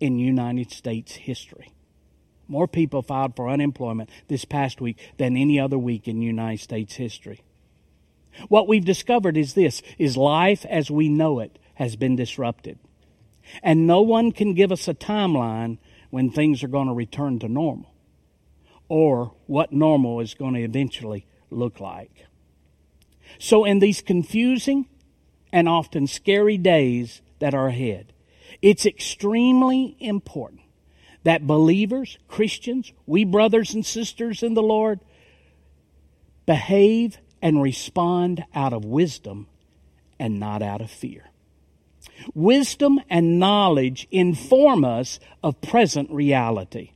in 0.00 0.18
United 0.18 0.70
States 0.70 1.14
history. 1.14 1.72
More 2.46 2.68
people 2.68 3.02
filed 3.02 3.34
for 3.36 3.48
unemployment 3.48 4.10
this 4.28 4.44
past 4.44 4.80
week 4.80 4.98
than 5.16 5.36
any 5.36 5.58
other 5.58 5.78
week 5.78 6.06
in 6.06 6.20
United 6.20 6.60
States 6.60 6.96
history. 6.96 7.40
What 8.48 8.68
we've 8.68 8.84
discovered 8.84 9.36
is 9.36 9.54
this 9.54 9.82
is 9.98 10.16
life 10.16 10.66
as 10.66 10.90
we 10.90 11.08
know 11.08 11.40
it 11.40 11.58
has 11.74 11.96
been 11.96 12.16
disrupted. 12.16 12.78
And 13.62 13.86
no 13.86 14.02
one 14.02 14.32
can 14.32 14.54
give 14.54 14.72
us 14.72 14.88
a 14.88 14.94
timeline 14.94 15.78
when 16.10 16.30
things 16.30 16.62
are 16.62 16.68
going 16.68 16.88
to 16.88 16.94
return 16.94 17.38
to 17.40 17.48
normal 17.48 17.92
or 18.88 19.32
what 19.46 19.72
normal 19.72 20.20
is 20.20 20.34
going 20.34 20.54
to 20.54 20.60
eventually 20.60 21.26
look 21.50 21.80
like. 21.80 22.26
So, 23.38 23.64
in 23.64 23.78
these 23.78 24.00
confusing 24.00 24.86
and 25.52 25.68
often 25.68 26.06
scary 26.06 26.58
days 26.58 27.22
that 27.38 27.54
are 27.54 27.68
ahead, 27.68 28.12
it's 28.62 28.86
extremely 28.86 29.96
important 30.00 30.62
that 31.24 31.46
believers, 31.46 32.18
Christians, 32.28 32.92
we 33.06 33.24
brothers 33.24 33.74
and 33.74 33.84
sisters 33.84 34.42
in 34.42 34.54
the 34.54 34.62
Lord, 34.62 35.00
behave 36.46 37.18
and 37.42 37.60
respond 37.60 38.44
out 38.54 38.72
of 38.72 38.84
wisdom 38.84 39.46
and 40.18 40.38
not 40.38 40.62
out 40.62 40.80
of 40.80 40.90
fear. 40.90 41.30
Wisdom 42.34 43.00
and 43.10 43.38
knowledge 43.38 44.06
inform 44.10 44.84
us 44.84 45.18
of 45.42 45.60
present 45.60 46.10
reality. 46.10 46.92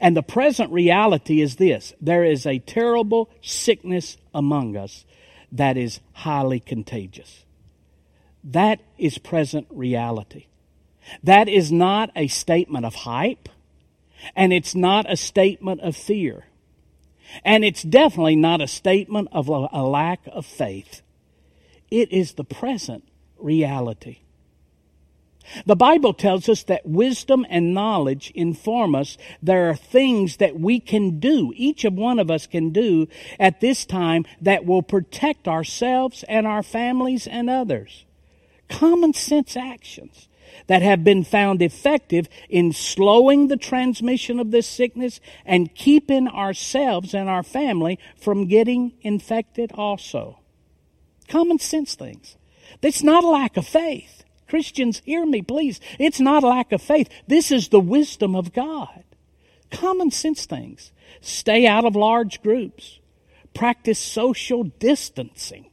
And 0.00 0.16
the 0.16 0.22
present 0.22 0.70
reality 0.70 1.40
is 1.40 1.56
this 1.56 1.94
there 2.00 2.24
is 2.24 2.46
a 2.46 2.58
terrible 2.58 3.30
sickness 3.42 4.16
among 4.34 4.76
us 4.76 5.04
that 5.52 5.76
is 5.76 6.00
highly 6.12 6.60
contagious. 6.60 7.44
That 8.44 8.80
is 8.98 9.18
present 9.18 9.66
reality. 9.70 10.46
That 11.22 11.48
is 11.48 11.72
not 11.72 12.10
a 12.14 12.28
statement 12.28 12.84
of 12.84 12.94
hype, 12.94 13.48
and 14.36 14.52
it's 14.52 14.74
not 14.74 15.10
a 15.10 15.16
statement 15.16 15.80
of 15.80 15.96
fear. 15.96 16.44
And 17.44 17.64
it's 17.64 17.82
definitely 17.82 18.36
not 18.36 18.60
a 18.60 18.68
statement 18.68 19.28
of 19.32 19.48
a 19.48 19.82
lack 19.82 20.20
of 20.28 20.46
faith. 20.46 21.02
It 21.90 22.12
is 22.12 22.34
the 22.34 22.44
present 22.44 23.04
reality. 23.38 24.18
The 25.64 25.76
Bible 25.76 26.12
tells 26.12 26.48
us 26.48 26.62
that 26.64 26.86
wisdom 26.86 27.46
and 27.48 27.72
knowledge 27.72 28.30
inform 28.34 28.94
us 28.94 29.16
there 29.42 29.70
are 29.70 29.74
things 29.74 30.36
that 30.36 30.60
we 30.60 30.78
can 30.78 31.18
do, 31.20 31.52
each 31.56 31.84
of 31.84 31.94
one 31.94 32.18
of 32.18 32.30
us 32.30 32.46
can 32.46 32.70
do 32.70 33.08
at 33.40 33.60
this 33.60 33.86
time 33.86 34.26
that 34.40 34.66
will 34.66 34.82
protect 34.82 35.48
ourselves 35.48 36.22
and 36.28 36.46
our 36.46 36.62
families 36.62 37.26
and 37.26 37.48
others. 37.48 38.04
Common 38.68 39.14
sense 39.14 39.56
actions 39.56 40.28
that 40.66 40.82
have 40.82 41.02
been 41.02 41.24
found 41.24 41.62
effective 41.62 42.28
in 42.48 42.72
slowing 42.72 43.48
the 43.48 43.56
transmission 43.56 44.38
of 44.38 44.50
this 44.50 44.66
sickness 44.66 45.20
and 45.44 45.74
keeping 45.74 46.28
ourselves 46.28 47.14
and 47.14 47.28
our 47.28 47.42
family 47.42 47.98
from 48.16 48.46
getting 48.48 48.92
infected 49.00 49.72
also. 49.72 50.40
Common 51.26 51.58
sense 51.58 51.94
things. 51.94 52.36
It's 52.82 53.02
not 53.02 53.24
a 53.24 53.28
lack 53.28 53.56
of 53.56 53.66
faith. 53.66 54.17
Christians, 54.48 55.02
hear 55.04 55.26
me, 55.26 55.42
please. 55.42 55.80
It's 55.98 56.20
not 56.20 56.42
lack 56.42 56.72
of 56.72 56.82
faith. 56.82 57.08
This 57.26 57.50
is 57.50 57.68
the 57.68 57.80
wisdom 57.80 58.34
of 58.34 58.52
God. 58.52 59.04
Common 59.70 60.10
sense 60.10 60.46
things. 60.46 60.92
Stay 61.20 61.66
out 61.66 61.84
of 61.84 61.94
large 61.96 62.42
groups. 62.42 62.98
Practice 63.54 63.98
social 63.98 64.64
distancing. 64.64 65.66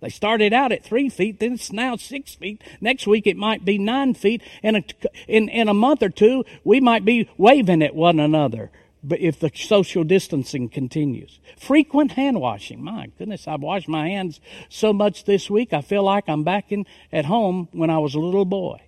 They 0.00 0.08
started 0.08 0.52
out 0.52 0.72
at 0.72 0.82
three 0.82 1.08
feet, 1.08 1.38
then 1.38 1.52
it's 1.52 1.72
now 1.72 1.94
six 1.94 2.34
feet. 2.34 2.60
Next 2.80 3.06
week 3.06 3.26
it 3.26 3.36
might 3.36 3.64
be 3.64 3.78
nine 3.78 4.14
feet. 4.14 4.42
In 4.62 4.76
a, 4.76 4.82
in, 5.28 5.48
in 5.48 5.68
a 5.68 5.74
month 5.74 6.02
or 6.02 6.08
two, 6.08 6.44
we 6.64 6.80
might 6.80 7.04
be 7.04 7.28
waving 7.36 7.82
at 7.82 7.94
one 7.94 8.18
another 8.18 8.72
but 9.02 9.20
if 9.20 9.40
the 9.40 9.50
social 9.54 10.04
distancing 10.04 10.68
continues. 10.68 11.40
Frequent 11.58 12.12
hand 12.12 12.40
washing. 12.40 12.82
My 12.82 13.10
goodness, 13.18 13.48
I've 13.48 13.60
washed 13.60 13.88
my 13.88 14.08
hands 14.08 14.40
so 14.68 14.92
much 14.92 15.24
this 15.24 15.50
week, 15.50 15.72
I 15.72 15.80
feel 15.80 16.04
like 16.04 16.28
I'm 16.28 16.44
back 16.44 16.70
in, 16.70 16.86
at 17.12 17.24
home 17.24 17.68
when 17.72 17.90
I 17.90 17.98
was 17.98 18.14
a 18.14 18.20
little 18.20 18.44
boy. 18.44 18.80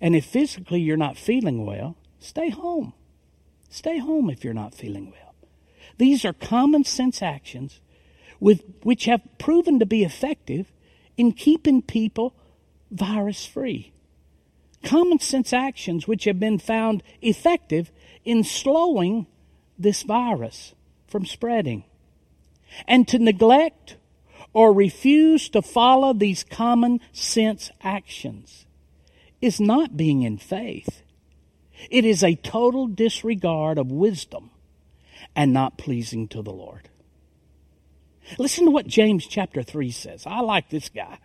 And 0.00 0.14
if 0.14 0.26
physically 0.26 0.80
you're 0.80 0.96
not 0.96 1.16
feeling 1.16 1.64
well, 1.64 1.96
stay 2.18 2.50
home. 2.50 2.92
Stay 3.70 3.98
home 3.98 4.30
if 4.30 4.44
you're 4.44 4.54
not 4.54 4.74
feeling 4.74 5.10
well. 5.10 5.34
These 5.98 6.24
are 6.24 6.32
common 6.32 6.84
sense 6.84 7.22
actions 7.22 7.80
with, 8.40 8.62
which 8.82 9.06
have 9.06 9.22
proven 9.38 9.78
to 9.78 9.86
be 9.86 10.04
effective 10.04 10.72
in 11.16 11.32
keeping 11.32 11.80
people 11.80 12.34
virus 12.90 13.46
free. 13.46 13.92
Common 14.82 15.18
sense 15.18 15.52
actions 15.52 16.06
which 16.06 16.24
have 16.24 16.38
been 16.38 16.58
found 16.58 17.02
effective 17.22 17.90
in 18.26 18.44
slowing 18.44 19.26
this 19.78 20.02
virus 20.02 20.74
from 21.06 21.24
spreading. 21.24 21.84
And 22.86 23.08
to 23.08 23.18
neglect 23.18 23.96
or 24.52 24.72
refuse 24.72 25.48
to 25.50 25.62
follow 25.62 26.12
these 26.12 26.44
common 26.44 27.00
sense 27.12 27.70
actions 27.82 28.66
is 29.40 29.60
not 29.60 29.96
being 29.96 30.22
in 30.22 30.36
faith. 30.36 31.02
It 31.90 32.04
is 32.04 32.24
a 32.24 32.34
total 32.34 32.86
disregard 32.86 33.78
of 33.78 33.92
wisdom 33.92 34.50
and 35.34 35.52
not 35.52 35.78
pleasing 35.78 36.26
to 36.28 36.42
the 36.42 36.52
Lord. 36.52 36.88
Listen 38.38 38.64
to 38.64 38.70
what 38.70 38.86
James 38.86 39.26
chapter 39.26 39.62
3 39.62 39.90
says. 39.92 40.26
I 40.26 40.40
like 40.40 40.68
this 40.68 40.88
guy. 40.88 41.18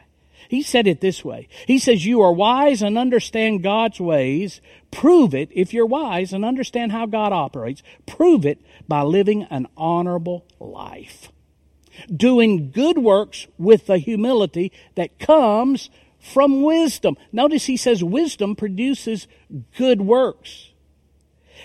He 0.51 0.63
said 0.63 0.85
it 0.85 0.99
this 0.99 1.23
way. 1.23 1.47
He 1.65 1.79
says, 1.79 2.05
You 2.05 2.19
are 2.19 2.33
wise 2.33 2.81
and 2.81 2.97
understand 2.97 3.63
God's 3.63 4.01
ways. 4.01 4.59
Prove 4.91 5.33
it 5.33 5.47
if 5.53 5.73
you're 5.73 5.85
wise 5.85 6.33
and 6.33 6.43
understand 6.43 6.91
how 6.91 7.05
God 7.05 7.31
operates. 7.31 7.81
Prove 8.05 8.45
it 8.45 8.61
by 8.85 9.03
living 9.03 9.43
an 9.43 9.67
honorable 9.77 10.45
life. 10.59 11.31
Doing 12.13 12.69
good 12.69 12.97
works 12.97 13.47
with 13.57 13.85
the 13.85 13.97
humility 13.97 14.73
that 14.95 15.19
comes 15.19 15.89
from 16.19 16.63
wisdom. 16.63 17.15
Notice 17.31 17.67
he 17.67 17.77
says 17.77 18.03
wisdom 18.03 18.57
produces 18.57 19.29
good 19.77 20.01
works. 20.01 20.70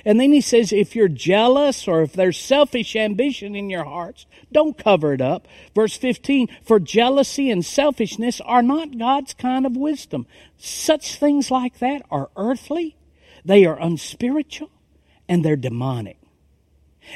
And 0.07 0.21
then 0.21 0.33
he 0.33 0.41
says, 0.41 0.73
if 0.73 0.95
you're 0.95 1.09
jealous 1.09 1.89
or 1.89 2.01
if 2.01 2.13
there's 2.13 2.39
selfish 2.39 2.95
ambition 2.95 3.57
in 3.57 3.69
your 3.69 3.83
hearts, 3.83 4.25
don't 4.53 4.79
cover 4.79 5.13
it 5.13 5.21
up. 5.21 5.49
Verse 5.75 5.97
15, 5.97 6.47
for 6.63 6.79
jealousy 6.79 7.51
and 7.51 7.67
selfishness 7.67 8.41
are 8.43 8.63
not 8.63 8.99
God's 8.99 9.35
kind 9.35 9.67
of 9.67 9.77
wisdom. 9.77 10.29
Such 10.57 11.17
things 11.17 11.51
like 11.51 11.81
that 11.81 12.03
are 12.09 12.31
earthly, 12.37 12.97
they 13.45 13.67
are 13.67 13.81
unspiritual, 13.81 14.71
and 15.29 15.45
they're 15.45 15.57
demonic. 15.57 16.19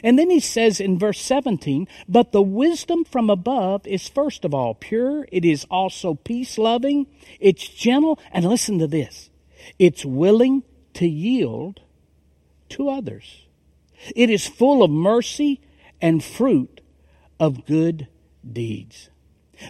And 0.02 0.18
then 0.18 0.28
he 0.28 0.40
says 0.40 0.80
in 0.80 0.99
verse 0.99 1.20
17, 1.20 1.87
but 2.09 2.32
the 2.32 2.42
wisdom 2.42 3.04
from 3.04 3.30
above 3.30 3.87
is 3.87 4.09
first 4.09 4.44
of 4.44 4.52
all 4.52 4.75
pure. 4.75 5.28
It 5.30 5.44
is 5.44 5.64
also 5.70 6.14
peace 6.14 6.59
loving. 6.59 7.06
It's 7.38 7.68
gentle. 7.68 8.18
And 8.32 8.44
listen 8.44 8.80
to 8.80 8.88
this. 8.88 9.30
It's 9.78 10.04
willing 10.04 10.64
to 10.94 11.09
yield 11.09 11.80
to 12.71 12.89
others. 12.89 13.47
It 14.17 14.31
is 14.31 14.47
full 14.47 14.83
of 14.83 14.91
mercy 14.91 15.61
and 16.00 16.23
fruit 16.25 16.81
of 17.39 17.67
good 17.67 18.09
deeds. 18.50 19.11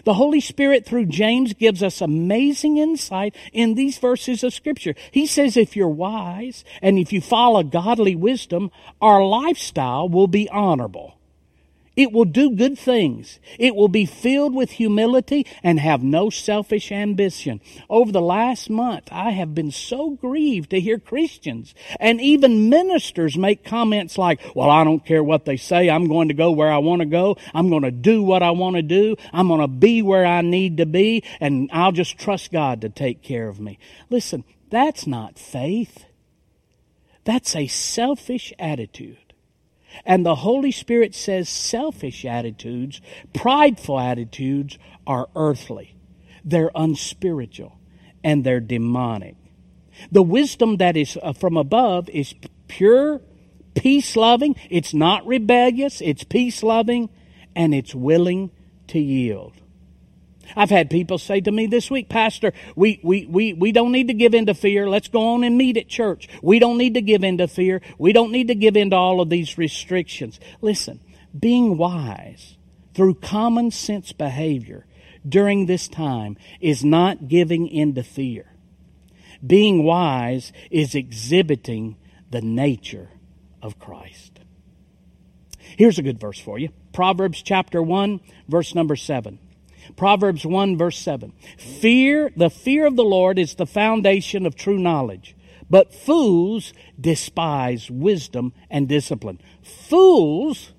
The 0.05 0.13
Holy 0.13 0.39
Spirit 0.39 0.85
through 0.85 1.07
James 1.07 1.53
gives 1.53 1.83
us 1.83 1.99
amazing 1.99 2.77
insight 2.77 3.35
in 3.51 3.75
these 3.75 3.97
verses 3.97 4.43
of 4.43 4.53
Scripture. 4.53 4.95
He 5.11 5.25
says 5.25 5.57
if 5.57 5.75
you're 5.75 5.89
wise 5.89 6.63
and 6.81 6.97
if 6.97 7.11
you 7.11 7.19
follow 7.19 7.63
godly 7.63 8.15
wisdom, 8.15 8.71
our 9.01 9.23
lifestyle 9.23 10.07
will 10.07 10.27
be 10.27 10.49
honorable. 10.49 11.17
It 11.95 12.13
will 12.13 12.25
do 12.25 12.55
good 12.55 12.79
things. 12.79 13.39
It 13.59 13.75
will 13.75 13.89
be 13.89 14.05
filled 14.05 14.55
with 14.55 14.71
humility 14.71 15.45
and 15.61 15.77
have 15.79 16.01
no 16.01 16.29
selfish 16.29 16.89
ambition. 16.89 17.59
Over 17.89 18.13
the 18.13 18.21
last 18.21 18.69
month, 18.69 19.09
I 19.11 19.31
have 19.31 19.53
been 19.53 19.71
so 19.71 20.11
grieved 20.11 20.69
to 20.69 20.79
hear 20.79 20.99
Christians 20.99 21.75
and 21.99 22.21
even 22.21 22.69
ministers 22.69 23.37
make 23.37 23.65
comments 23.65 24.17
like, 24.17 24.39
well, 24.55 24.69
I 24.69 24.85
don't 24.85 25.05
care 25.05 25.23
what 25.23 25.43
they 25.43 25.57
say. 25.57 25.89
I'm 25.89 26.07
going 26.07 26.29
to 26.29 26.33
go 26.33 26.51
where 26.51 26.71
I 26.71 26.77
want 26.77 27.01
to 27.01 27.05
go. 27.05 27.35
I'm 27.53 27.69
going 27.69 27.83
to 27.83 27.91
do 27.91 28.23
what 28.23 28.41
I 28.41 28.51
want 28.51 28.77
to 28.77 28.81
do. 28.81 29.17
I'm 29.33 29.49
going 29.49 29.59
to 29.59 29.67
be 29.67 30.01
where 30.01 30.25
I 30.25 30.41
need 30.41 30.77
to 30.77 30.85
be 30.85 31.23
and 31.41 31.69
I'll 31.73 31.91
just 31.91 32.17
trust 32.17 32.53
God 32.53 32.81
to 32.81 32.89
take 32.89 33.21
care 33.21 33.49
of 33.49 33.59
me. 33.59 33.79
Listen, 34.09 34.45
that's 34.69 35.05
not 35.05 35.37
faith. 35.37 36.05
That's 37.25 37.53
a 37.53 37.67
selfish 37.67 38.53
attitude. 38.57 39.30
And 40.05 40.25
the 40.25 40.35
Holy 40.35 40.71
Spirit 40.71 41.13
says 41.13 41.49
selfish 41.49 42.25
attitudes, 42.25 43.01
prideful 43.33 43.99
attitudes 43.99 44.77
are 45.05 45.29
earthly. 45.35 45.95
They're 46.43 46.71
unspiritual 46.73 47.77
and 48.23 48.43
they're 48.43 48.59
demonic. 48.59 49.35
The 50.11 50.23
wisdom 50.23 50.77
that 50.77 50.97
is 50.97 51.17
uh, 51.21 51.33
from 51.33 51.57
above 51.57 52.09
is 52.09 52.33
pure, 52.67 53.21
peace 53.75 54.15
loving. 54.15 54.55
It's 54.69 54.93
not 54.93 55.25
rebellious. 55.25 56.01
It's 56.01 56.23
peace 56.23 56.63
loving 56.63 57.09
and 57.55 57.73
it's 57.73 57.93
willing 57.93 58.51
to 58.87 58.99
yield. 58.99 59.60
I've 60.55 60.69
had 60.69 60.89
people 60.89 61.17
say 61.17 61.41
to 61.41 61.51
me 61.51 61.67
this 61.67 61.89
week, 61.89 62.09
Pastor, 62.09 62.53
we, 62.75 62.99
we, 63.03 63.25
we, 63.25 63.53
we 63.53 63.71
don't 63.71 63.91
need 63.91 64.07
to 64.07 64.13
give 64.13 64.33
in 64.33 64.47
to 64.47 64.53
fear. 64.53 64.89
Let's 64.89 65.07
go 65.07 65.33
on 65.33 65.43
and 65.43 65.57
meet 65.57 65.77
at 65.77 65.87
church. 65.87 66.27
We 66.41 66.59
don't 66.59 66.77
need 66.77 66.95
to 66.95 67.01
give 67.01 67.23
in 67.23 67.37
to 67.37 67.47
fear. 67.47 67.81
We 67.97 68.13
don't 68.13 68.31
need 68.31 68.47
to 68.47 68.55
give 68.55 68.75
in 68.75 68.89
to 68.89 68.95
all 68.95 69.21
of 69.21 69.29
these 69.29 69.57
restrictions. 69.57 70.39
Listen, 70.61 70.99
being 71.37 71.77
wise 71.77 72.57
through 72.93 73.15
common 73.15 73.71
sense 73.71 74.11
behavior 74.11 74.85
during 75.27 75.65
this 75.65 75.87
time 75.87 76.37
is 76.59 76.83
not 76.83 77.27
giving 77.27 77.67
in 77.67 77.95
to 77.95 78.03
fear. 78.03 78.51
Being 79.45 79.83
wise 79.83 80.51
is 80.69 80.95
exhibiting 80.95 81.97
the 82.29 82.41
nature 82.41 83.09
of 83.61 83.79
Christ. 83.79 84.39
Here's 85.77 85.97
a 85.97 86.03
good 86.03 86.19
verse 86.19 86.39
for 86.39 86.59
you. 86.59 86.69
Proverbs 86.93 87.41
chapter 87.41 87.81
1, 87.81 88.19
verse 88.47 88.75
number 88.75 88.95
7. 88.95 89.39
Proverbs 89.95 90.45
1 90.45 90.77
verse 90.77 90.97
7. 90.97 91.33
Fear, 91.57 92.31
the 92.35 92.49
fear 92.49 92.85
of 92.85 92.95
the 92.95 93.03
Lord 93.03 93.37
is 93.39 93.55
the 93.55 93.65
foundation 93.65 94.45
of 94.45 94.55
true 94.55 94.77
knowledge. 94.77 95.35
But 95.69 95.93
fools 95.93 96.73
despise 96.99 97.89
wisdom 97.89 98.53
and 98.69 98.89
discipline. 98.89 99.39
Fools 99.63 100.73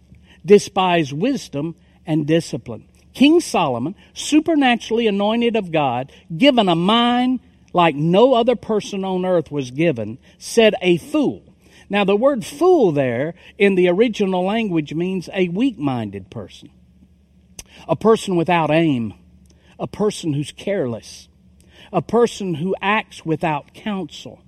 despise 0.44 1.14
wisdom 1.14 1.76
and 2.06 2.26
discipline. 2.26 2.86
King 3.14 3.40
Solomon, 3.40 3.94
supernaturally 4.12 5.06
anointed 5.06 5.56
of 5.56 5.72
God, 5.72 6.12
given 6.36 6.68
a 6.68 6.74
mind 6.74 7.40
like 7.72 7.94
no 7.94 8.34
other 8.34 8.56
person 8.56 9.04
on 9.04 9.24
earth 9.24 9.50
was 9.50 9.70
given, 9.70 10.18
said 10.38 10.74
a 10.82 10.98
fool. 10.98 11.42
Now 11.88 12.04
the 12.04 12.16
word 12.16 12.44
fool 12.44 12.92
there 12.92 13.34
in 13.58 13.74
the 13.74 13.88
original 13.88 14.44
language 14.44 14.94
means 14.94 15.28
a 15.32 15.48
weak-minded 15.48 16.30
person 16.30 16.70
a 17.88 17.96
person 17.96 18.36
without 18.36 18.70
aim, 18.70 19.14
a 19.78 19.86
person 19.86 20.32
who's 20.32 20.52
careless, 20.52 21.28
a 21.92 22.02
person 22.02 22.54
who 22.54 22.74
acts 22.80 23.24
without 23.24 23.74
counsel, 23.74 24.40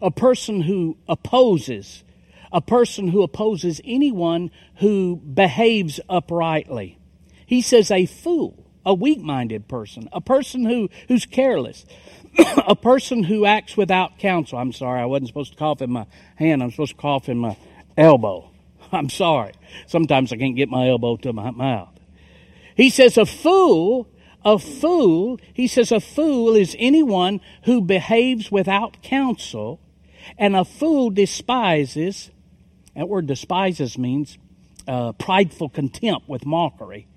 a 0.00 0.10
person 0.10 0.62
who 0.62 0.96
opposes, 1.08 2.04
a 2.52 2.60
person 2.60 3.08
who 3.08 3.22
opposes 3.22 3.80
anyone 3.84 4.50
who 4.76 5.16
behaves 5.16 6.00
uprightly. 6.08 6.98
He 7.46 7.62
says 7.62 7.90
a 7.90 8.06
fool, 8.06 8.66
a 8.84 8.94
weak 8.94 9.20
minded 9.20 9.68
person, 9.68 10.08
a 10.12 10.20
person 10.20 10.64
who, 10.64 10.88
who's 11.08 11.26
careless, 11.26 11.84
a 12.66 12.76
person 12.76 13.24
who 13.24 13.44
acts 13.44 13.76
without 13.76 14.18
counsel. 14.18 14.58
I'm 14.58 14.72
sorry, 14.72 15.00
I 15.00 15.06
wasn't 15.06 15.28
supposed 15.28 15.52
to 15.52 15.58
cough 15.58 15.82
in 15.82 15.90
my 15.90 16.06
hand, 16.36 16.62
I'm 16.62 16.70
supposed 16.70 16.92
to 16.92 17.00
cough 17.00 17.28
in 17.28 17.38
my 17.38 17.56
elbow. 17.96 18.50
I'm 18.92 19.10
sorry. 19.10 19.52
Sometimes 19.86 20.32
I 20.32 20.36
can't 20.36 20.56
get 20.56 20.68
my 20.68 20.88
elbow 20.88 21.16
to 21.18 21.32
my 21.32 21.50
mouth. 21.50 21.97
He 22.78 22.90
says 22.90 23.18
a 23.18 23.26
fool, 23.26 24.08
a 24.44 24.56
fool, 24.56 25.40
he 25.52 25.66
says 25.66 25.90
a 25.90 25.98
fool 25.98 26.54
is 26.54 26.76
anyone 26.78 27.40
who 27.64 27.82
behaves 27.82 28.52
without 28.52 29.02
counsel, 29.02 29.80
and 30.38 30.54
a 30.54 30.64
fool 30.64 31.10
despises, 31.10 32.30
that 32.94 33.08
word 33.08 33.26
despises 33.26 33.98
means 33.98 34.38
uh, 34.86 35.10
prideful 35.14 35.68
contempt 35.68 36.28
with 36.28 36.46
mockery. 36.46 37.08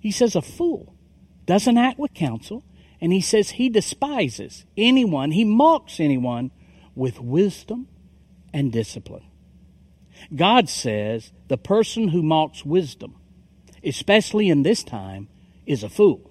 He 0.00 0.10
says 0.10 0.34
a 0.34 0.42
fool 0.42 0.92
doesn't 1.46 1.78
act 1.78 2.00
with 2.00 2.12
counsel, 2.12 2.64
and 3.00 3.12
he 3.12 3.20
says 3.20 3.50
he 3.50 3.68
despises 3.68 4.64
anyone, 4.76 5.30
he 5.30 5.44
mocks 5.44 6.00
anyone 6.00 6.50
with 6.96 7.20
wisdom 7.20 7.86
and 8.52 8.72
discipline. 8.72 9.26
God 10.34 10.68
says 10.68 11.30
the 11.46 11.58
person 11.58 12.08
who 12.08 12.24
mocks 12.24 12.64
wisdom 12.64 13.14
especially 13.86 14.48
in 14.48 14.62
this 14.62 14.82
time, 14.82 15.28
is 15.64 15.82
a 15.82 15.88
fool. 15.88 16.30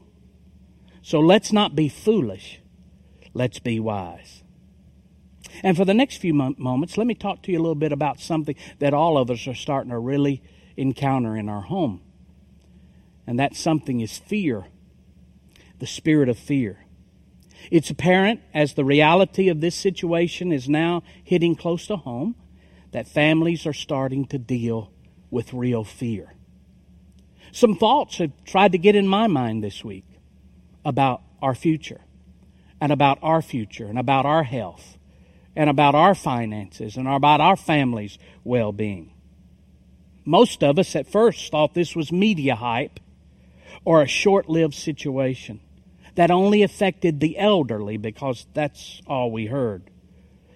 So 1.01 1.19
let's 1.19 1.53
not 1.53 1.75
be 1.75 1.89
foolish. 1.89 2.61
Let's 3.33 3.59
be 3.59 3.79
wise. 3.79 4.43
And 5.63 5.77
for 5.77 5.85
the 5.85 5.93
next 5.93 6.17
few 6.17 6.33
moments, 6.33 6.97
let 6.97 7.07
me 7.07 7.15
talk 7.15 7.43
to 7.43 7.51
you 7.51 7.59
a 7.59 7.61
little 7.61 7.75
bit 7.75 7.91
about 7.91 8.19
something 8.19 8.55
that 8.79 8.93
all 8.93 9.17
of 9.17 9.29
us 9.31 9.47
are 9.47 9.53
starting 9.53 9.91
to 9.91 9.99
really 9.99 10.41
encounter 10.75 11.37
in 11.37 11.47
our 11.47 11.61
home. 11.61 12.01
And 13.27 13.39
that 13.39 13.55
something 13.55 14.01
is 14.01 14.17
fear, 14.17 14.65
the 15.79 15.87
spirit 15.87 16.29
of 16.29 16.37
fear. 16.37 16.85
It's 17.71 17.89
apparent 17.89 18.41
as 18.53 18.73
the 18.73 18.85
reality 18.85 19.49
of 19.49 19.61
this 19.61 19.75
situation 19.75 20.51
is 20.51 20.67
now 20.67 21.03
hitting 21.23 21.55
close 21.55 21.87
to 21.87 21.97
home 21.97 22.35
that 22.91 23.07
families 23.07 23.65
are 23.65 23.73
starting 23.73 24.25
to 24.27 24.37
deal 24.37 24.91
with 25.31 25.53
real 25.53 25.83
fear. 25.83 26.33
Some 27.55 27.77
thoughts 27.77 28.17
have 28.17 28.33
tried 28.43 28.73
to 28.73 28.77
get 28.77 28.97
in 28.97 29.07
my 29.07 29.27
mind 29.27 29.63
this 29.63 29.81
week 29.81 30.03
about 30.83 31.21
our 31.41 31.55
future 31.55 32.01
and 32.81 32.91
about 32.91 33.17
our 33.21 33.41
future 33.41 33.85
and 33.85 33.97
about 33.97 34.25
our 34.25 34.43
health 34.43 34.97
and 35.55 35.69
about 35.69 35.95
our 35.95 36.13
finances 36.15 36.97
and 36.97 37.07
about 37.07 37.39
our 37.39 37.55
family's 37.55 38.17
well 38.43 38.73
being. 38.73 39.13
Most 40.25 40.65
of 40.65 40.77
us 40.77 40.97
at 40.97 41.09
first 41.09 41.49
thought 41.49 41.73
this 41.73 41.95
was 41.95 42.11
media 42.11 42.55
hype 42.55 42.99
or 43.85 44.01
a 44.01 44.05
short 44.05 44.49
lived 44.49 44.73
situation 44.73 45.61
that 46.15 46.31
only 46.31 46.61
affected 46.61 47.21
the 47.21 47.39
elderly 47.39 47.95
because 47.95 48.47
that's 48.53 49.01
all 49.07 49.31
we 49.31 49.45
heard. 49.45 49.89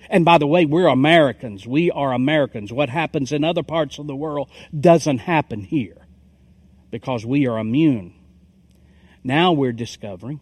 And 0.09 0.25
by 0.25 0.37
the 0.37 0.47
way, 0.47 0.65
we're 0.65 0.87
Americans. 0.87 1.65
We 1.65 1.91
are 1.91 2.11
Americans. 2.11 2.73
What 2.73 2.89
happens 2.89 3.31
in 3.31 3.45
other 3.45 3.63
parts 3.63 3.99
of 3.99 4.07
the 4.07 4.17
world 4.17 4.51
doesn't 4.77 5.19
happen 5.19 5.61
here 5.61 5.98
because 6.91 7.25
we 7.25 7.47
are 7.47 7.57
immune. 7.57 8.13
Now 9.23 9.51
we're 9.51 9.73
discovering 9.73 10.39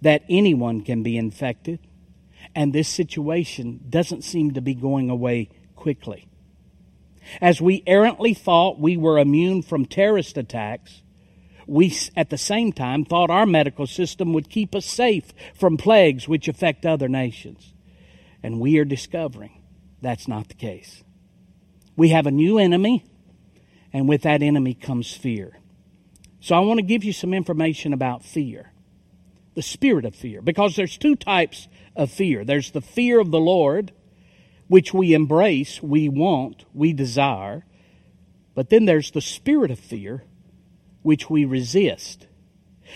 that 0.00 0.22
anyone 0.28 0.82
can 0.82 1.02
be 1.02 1.16
infected, 1.16 1.80
and 2.54 2.72
this 2.72 2.88
situation 2.88 3.80
doesn't 3.88 4.24
seem 4.24 4.52
to 4.54 4.60
be 4.60 4.74
going 4.74 5.10
away 5.10 5.50
quickly. 5.76 6.28
As 7.40 7.60
we 7.60 7.82
errantly 7.86 8.34
thought 8.34 8.80
we 8.80 8.96
were 8.96 9.18
immune 9.18 9.62
from 9.62 9.84
terrorist 9.84 10.38
attacks, 10.38 11.02
we 11.66 11.94
at 12.16 12.30
the 12.30 12.38
same 12.38 12.72
time 12.72 13.04
thought 13.04 13.30
our 13.30 13.44
medical 13.44 13.86
system 13.86 14.32
would 14.32 14.48
keep 14.48 14.74
us 14.74 14.86
safe 14.86 15.32
from 15.54 15.76
plagues 15.76 16.26
which 16.26 16.48
affect 16.48 16.86
other 16.86 17.08
nations. 17.08 17.74
And 18.42 18.60
we 18.60 18.78
are 18.78 18.84
discovering 18.84 19.62
that's 20.00 20.28
not 20.28 20.48
the 20.48 20.54
case. 20.54 21.02
We 21.96 22.10
have 22.10 22.26
a 22.26 22.30
new 22.30 22.58
enemy, 22.58 23.04
and 23.92 24.08
with 24.08 24.22
that 24.22 24.42
enemy 24.42 24.74
comes 24.74 25.12
fear. 25.12 25.58
So 26.40 26.54
I 26.54 26.60
want 26.60 26.78
to 26.78 26.82
give 26.82 27.04
you 27.04 27.12
some 27.12 27.34
information 27.34 27.92
about 27.92 28.24
fear. 28.24 28.72
The 29.54 29.62
spirit 29.62 30.04
of 30.04 30.14
fear. 30.14 30.40
Because 30.40 30.76
there's 30.76 30.96
two 30.96 31.16
types 31.16 31.68
of 31.96 32.10
fear. 32.10 32.44
There's 32.44 32.70
the 32.70 32.80
fear 32.80 33.20
of 33.20 33.30
the 33.30 33.40
Lord, 33.40 33.92
which 34.68 34.94
we 34.94 35.14
embrace, 35.14 35.82
we 35.82 36.08
want, 36.08 36.64
we 36.72 36.92
desire. 36.92 37.64
But 38.54 38.70
then 38.70 38.84
there's 38.84 39.10
the 39.10 39.20
spirit 39.20 39.70
of 39.70 39.78
fear, 39.78 40.24
which 41.02 41.28
we 41.28 41.44
resist. 41.44 42.26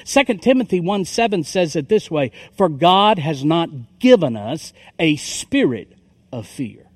2 0.05 0.25
Timothy 0.39 0.81
1 0.81 1.05
7 1.05 1.45
says 1.45 1.77
it 1.77 1.89
this 1.89 2.11
way 2.11 2.33
For 2.57 2.69
God 2.69 3.19
has 3.19 3.45
not 3.45 3.99
given 3.99 4.37
us 4.37 4.73
a 4.99 5.17
spirit 5.17 5.93
of 6.33 6.47
fear, 6.47 6.87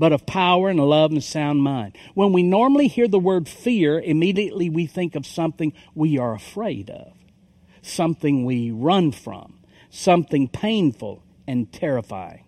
but 0.00 0.12
of 0.14 0.24
power 0.24 0.70
and 0.70 0.80
love 0.80 1.12
and 1.12 1.22
sound 1.22 1.62
mind. 1.62 1.94
When 2.14 2.32
we 2.32 2.42
normally 2.42 2.88
hear 2.88 3.06
the 3.06 3.18
word 3.18 3.46
fear, 3.46 4.00
immediately 4.00 4.70
we 4.70 4.86
think 4.86 5.14
of 5.14 5.26
something 5.26 5.74
we 5.94 6.16
are 6.16 6.32
afraid 6.34 6.88
of, 6.88 7.12
something 7.82 8.46
we 8.46 8.70
run 8.70 9.12
from, 9.12 9.60
something 9.90 10.48
painful 10.48 11.22
and 11.46 11.70
terrifying. 11.70 12.46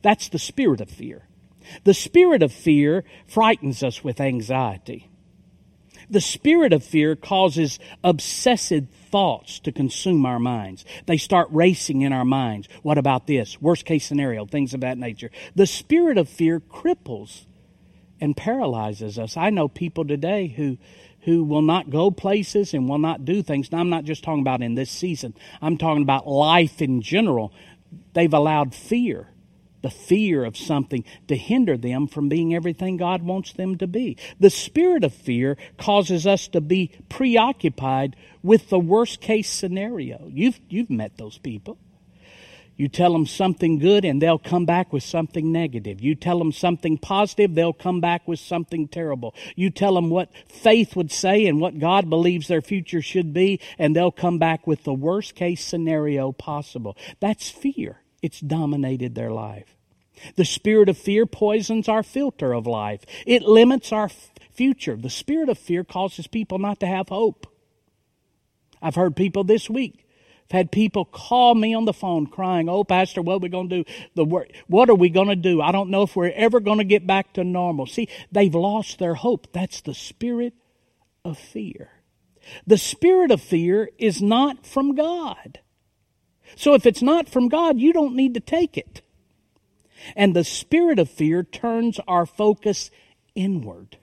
That's 0.00 0.30
the 0.30 0.38
spirit 0.38 0.80
of 0.80 0.88
fear. 0.88 1.28
The 1.84 1.92
spirit 1.92 2.42
of 2.42 2.50
fear 2.50 3.04
frightens 3.26 3.82
us 3.82 4.02
with 4.02 4.18
anxiety. 4.18 5.10
The 6.14 6.20
spirit 6.20 6.72
of 6.72 6.84
fear 6.84 7.16
causes 7.16 7.80
obsessive 8.04 8.86
thoughts 9.10 9.58
to 9.58 9.72
consume 9.72 10.24
our 10.24 10.38
minds. 10.38 10.84
They 11.06 11.16
start 11.16 11.48
racing 11.50 12.02
in 12.02 12.12
our 12.12 12.24
minds. 12.24 12.68
What 12.82 12.98
about 12.98 13.26
this? 13.26 13.60
Worst 13.60 13.84
case 13.84 14.06
scenario, 14.06 14.46
things 14.46 14.74
of 14.74 14.82
that 14.82 14.96
nature. 14.96 15.32
The 15.56 15.66
spirit 15.66 16.16
of 16.16 16.28
fear 16.28 16.60
cripples 16.60 17.46
and 18.20 18.36
paralyzes 18.36 19.18
us. 19.18 19.36
I 19.36 19.50
know 19.50 19.66
people 19.66 20.04
today 20.04 20.46
who 20.46 20.78
who 21.22 21.42
will 21.42 21.62
not 21.62 21.90
go 21.90 22.12
places 22.12 22.74
and 22.74 22.88
will 22.88 22.98
not 22.98 23.24
do 23.24 23.42
things. 23.42 23.72
Now, 23.72 23.78
I'm 23.78 23.90
not 23.90 24.04
just 24.04 24.22
talking 24.22 24.42
about 24.42 24.62
in 24.62 24.76
this 24.76 24.92
season. 24.92 25.34
I'm 25.60 25.78
talking 25.78 26.02
about 26.04 26.28
life 26.28 26.80
in 26.80 27.02
general. 27.02 27.52
They've 28.12 28.32
allowed 28.32 28.72
fear 28.72 29.33
the 29.84 29.90
fear 29.90 30.46
of 30.46 30.56
something 30.56 31.04
to 31.28 31.36
hinder 31.36 31.76
them 31.76 32.06
from 32.06 32.30
being 32.30 32.54
everything 32.54 32.96
God 32.96 33.20
wants 33.20 33.52
them 33.52 33.76
to 33.76 33.86
be. 33.86 34.16
The 34.40 34.48
spirit 34.48 35.04
of 35.04 35.12
fear 35.12 35.58
causes 35.76 36.26
us 36.26 36.48
to 36.48 36.62
be 36.62 36.90
preoccupied 37.10 38.16
with 38.42 38.70
the 38.70 38.78
worst 38.78 39.20
case 39.20 39.50
scenario. 39.50 40.26
You've, 40.32 40.58
you've 40.70 40.88
met 40.88 41.18
those 41.18 41.36
people. 41.36 41.76
You 42.78 42.88
tell 42.88 43.12
them 43.12 43.26
something 43.26 43.78
good 43.78 44.06
and 44.06 44.22
they'll 44.22 44.38
come 44.38 44.64
back 44.64 44.90
with 44.90 45.02
something 45.02 45.52
negative. 45.52 46.00
You 46.00 46.14
tell 46.14 46.38
them 46.38 46.50
something 46.50 46.96
positive, 46.96 47.54
they'll 47.54 47.74
come 47.74 48.00
back 48.00 48.26
with 48.26 48.40
something 48.40 48.88
terrible. 48.88 49.34
You 49.54 49.68
tell 49.68 49.94
them 49.94 50.08
what 50.08 50.30
faith 50.48 50.96
would 50.96 51.12
say 51.12 51.46
and 51.46 51.60
what 51.60 51.78
God 51.78 52.08
believes 52.08 52.48
their 52.48 52.62
future 52.62 53.02
should 53.02 53.34
be, 53.34 53.60
and 53.78 53.94
they'll 53.94 54.10
come 54.10 54.38
back 54.38 54.66
with 54.66 54.82
the 54.84 54.94
worst 54.94 55.34
case 55.34 55.62
scenario 55.62 56.32
possible. 56.32 56.96
That's 57.20 57.50
fear. 57.50 58.00
It's 58.22 58.40
dominated 58.40 59.14
their 59.14 59.30
life. 59.30 59.73
The 60.36 60.44
spirit 60.44 60.88
of 60.88 60.96
fear 60.96 61.26
poisons 61.26 61.88
our 61.88 62.02
filter 62.02 62.52
of 62.52 62.66
life. 62.66 63.04
It 63.26 63.42
limits 63.42 63.92
our 63.92 64.06
f- 64.06 64.30
future. 64.52 64.96
The 64.96 65.10
spirit 65.10 65.48
of 65.48 65.58
fear 65.58 65.84
causes 65.84 66.26
people 66.26 66.58
not 66.58 66.80
to 66.80 66.86
have 66.86 67.08
hope. 67.08 67.46
I've 68.80 68.94
heard 68.94 69.16
people 69.16 69.44
this 69.44 69.68
week. 69.68 70.06
I've 70.44 70.52
had 70.52 70.72
people 70.72 71.04
call 71.04 71.54
me 71.54 71.74
on 71.74 71.86
the 71.86 71.92
phone 71.92 72.26
crying, 72.26 72.68
"Oh, 72.68 72.84
Pastor, 72.84 73.22
what 73.22 73.36
are 73.36 73.38
we 73.38 73.48
going 73.48 73.70
to 73.70 73.82
do? 73.82 73.90
The 74.14 74.24
wor- 74.24 74.48
what 74.66 74.90
are 74.90 74.94
we 74.94 75.08
going 75.08 75.28
to 75.28 75.36
do? 75.36 75.60
I 75.62 75.72
don't 75.72 75.90
know 75.90 76.02
if 76.02 76.14
we're 76.14 76.30
ever 76.30 76.60
going 76.60 76.78
to 76.78 76.84
get 76.84 77.06
back 77.06 77.32
to 77.34 77.44
normal." 77.44 77.86
See, 77.86 78.08
they've 78.30 78.54
lost 78.54 78.98
their 78.98 79.14
hope. 79.14 79.52
That's 79.52 79.80
the 79.80 79.94
spirit 79.94 80.52
of 81.24 81.38
fear. 81.38 82.02
The 82.66 82.78
spirit 82.78 83.30
of 83.30 83.40
fear 83.40 83.90
is 83.98 84.20
not 84.20 84.66
from 84.66 84.94
God. 84.94 85.60
So 86.56 86.74
if 86.74 86.84
it's 86.84 87.02
not 87.02 87.28
from 87.28 87.48
God, 87.48 87.78
you 87.78 87.92
don't 87.92 88.14
need 88.14 88.34
to 88.34 88.40
take 88.40 88.76
it. 88.76 89.00
And 90.16 90.34
the 90.34 90.44
spirit 90.44 90.98
of 90.98 91.10
fear 91.10 91.42
turns 91.42 92.00
our 92.06 92.26
focus 92.26 92.90
inward. 93.34 93.98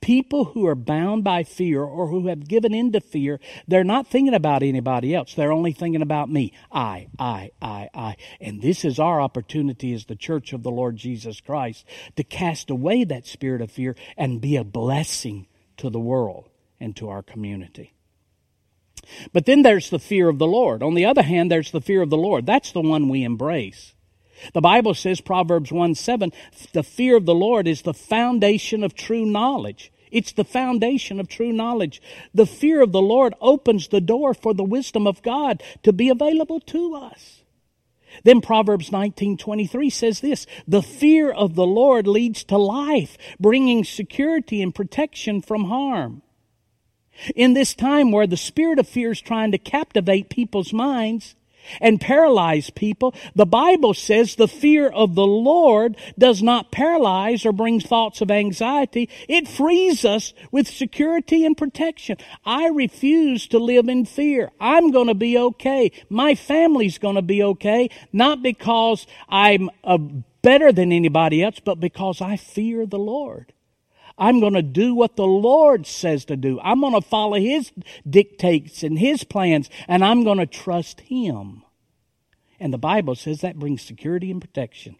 People 0.00 0.46
who 0.46 0.66
are 0.66 0.76
bound 0.76 1.24
by 1.24 1.42
fear 1.42 1.82
or 1.82 2.06
who 2.08 2.28
have 2.28 2.46
given 2.46 2.72
in 2.72 2.92
to 2.92 3.00
fear, 3.00 3.40
they're 3.66 3.82
not 3.82 4.06
thinking 4.06 4.34
about 4.34 4.62
anybody 4.62 5.14
else. 5.14 5.34
They're 5.34 5.52
only 5.52 5.72
thinking 5.72 6.02
about 6.02 6.30
me. 6.30 6.52
I, 6.70 7.08
I, 7.18 7.50
I, 7.60 7.88
I. 7.92 8.16
And 8.40 8.62
this 8.62 8.84
is 8.84 9.00
our 9.00 9.20
opportunity 9.20 9.92
as 9.92 10.04
the 10.04 10.14
church 10.14 10.52
of 10.52 10.62
the 10.62 10.70
Lord 10.70 10.96
Jesus 10.96 11.40
Christ 11.40 11.84
to 12.16 12.22
cast 12.22 12.70
away 12.70 13.04
that 13.04 13.26
spirit 13.26 13.60
of 13.60 13.72
fear 13.72 13.96
and 14.16 14.40
be 14.40 14.56
a 14.56 14.64
blessing 14.64 15.48
to 15.78 15.90
the 15.90 16.00
world 16.00 16.48
and 16.78 16.94
to 16.96 17.08
our 17.08 17.22
community. 17.22 17.94
But 19.32 19.46
then 19.46 19.62
there's 19.62 19.90
the 19.90 19.98
fear 19.98 20.28
of 20.28 20.38
the 20.38 20.46
Lord. 20.46 20.82
On 20.82 20.94
the 20.94 21.06
other 21.06 21.22
hand, 21.22 21.50
there's 21.50 21.72
the 21.72 21.80
fear 21.80 22.02
of 22.02 22.10
the 22.10 22.16
Lord. 22.16 22.46
That's 22.46 22.72
the 22.72 22.80
one 22.80 23.08
we 23.08 23.24
embrace. 23.24 23.94
The 24.52 24.60
Bible 24.60 24.94
says, 24.94 25.20
Proverbs 25.20 25.72
1 25.72 25.94
7, 25.94 26.32
the 26.72 26.82
fear 26.82 27.16
of 27.16 27.26
the 27.26 27.34
Lord 27.34 27.66
is 27.68 27.82
the 27.82 27.94
foundation 27.94 28.82
of 28.82 28.94
true 28.94 29.24
knowledge. 29.24 29.92
It's 30.10 30.32
the 30.32 30.44
foundation 30.44 31.20
of 31.20 31.28
true 31.28 31.52
knowledge. 31.52 32.02
The 32.34 32.46
fear 32.46 32.82
of 32.82 32.92
the 32.92 33.02
Lord 33.02 33.34
opens 33.40 33.88
the 33.88 34.00
door 34.00 34.34
for 34.34 34.54
the 34.54 34.64
wisdom 34.64 35.06
of 35.06 35.22
God 35.22 35.62
to 35.82 35.92
be 35.92 36.08
available 36.08 36.60
to 36.60 36.94
us. 36.94 37.42
Then 38.24 38.40
Proverbs 38.40 38.90
19:23 38.90 39.88
says 39.88 40.20
this, 40.20 40.46
"The 40.66 40.82
fear 40.82 41.30
of 41.30 41.54
the 41.54 41.66
Lord 41.66 42.08
leads 42.08 42.42
to 42.44 42.58
life, 42.58 43.16
bringing 43.38 43.84
security 43.84 44.62
and 44.62 44.74
protection 44.74 45.40
from 45.40 45.64
harm." 45.64 46.22
In 47.36 47.52
this 47.52 47.74
time 47.74 48.10
where 48.10 48.26
the 48.26 48.36
spirit 48.36 48.78
of 48.78 48.88
fear 48.88 49.12
is 49.12 49.20
trying 49.20 49.52
to 49.52 49.58
captivate 49.58 50.28
people's 50.28 50.72
minds, 50.72 51.34
and 51.80 52.00
paralyze 52.00 52.70
people. 52.70 53.14
The 53.34 53.46
Bible 53.46 53.94
says 53.94 54.34
the 54.34 54.48
fear 54.48 54.88
of 54.88 55.14
the 55.14 55.26
Lord 55.26 55.96
does 56.18 56.42
not 56.42 56.70
paralyze 56.70 57.44
or 57.46 57.52
bring 57.52 57.80
thoughts 57.80 58.20
of 58.20 58.30
anxiety. 58.30 59.08
It 59.28 59.48
frees 59.48 60.04
us 60.04 60.32
with 60.50 60.68
security 60.68 61.44
and 61.44 61.56
protection. 61.56 62.16
I 62.44 62.68
refuse 62.68 63.46
to 63.48 63.58
live 63.58 63.88
in 63.88 64.04
fear. 64.04 64.50
I'm 64.60 64.90
going 64.90 65.08
to 65.08 65.14
be 65.14 65.38
okay. 65.38 65.92
My 66.08 66.34
family's 66.34 66.98
going 66.98 67.16
to 67.16 67.22
be 67.22 67.42
okay, 67.42 67.90
not 68.12 68.42
because 68.42 69.06
I'm 69.28 69.70
uh, 69.84 69.98
better 70.42 70.72
than 70.72 70.92
anybody 70.92 71.42
else, 71.42 71.60
but 71.60 71.80
because 71.80 72.20
I 72.20 72.36
fear 72.36 72.86
the 72.86 72.98
Lord. 72.98 73.52
I'm 74.20 74.38
going 74.38 74.52
to 74.52 74.62
do 74.62 74.94
what 74.94 75.16
the 75.16 75.26
Lord 75.26 75.86
says 75.86 76.26
to 76.26 76.36
do. 76.36 76.60
I'm 76.60 76.80
going 76.80 76.92
to 76.92 77.00
follow 77.00 77.38
His 77.38 77.72
dictates 78.08 78.82
and 78.82 78.98
His 78.98 79.24
plans, 79.24 79.70
and 79.88 80.04
I'm 80.04 80.22
going 80.22 80.38
to 80.38 80.46
trust 80.46 81.00
Him. 81.00 81.62
And 82.60 82.72
the 82.72 82.78
Bible 82.78 83.14
says 83.14 83.40
that 83.40 83.58
brings 83.58 83.80
security 83.80 84.30
and 84.30 84.40
protection. 84.40 84.96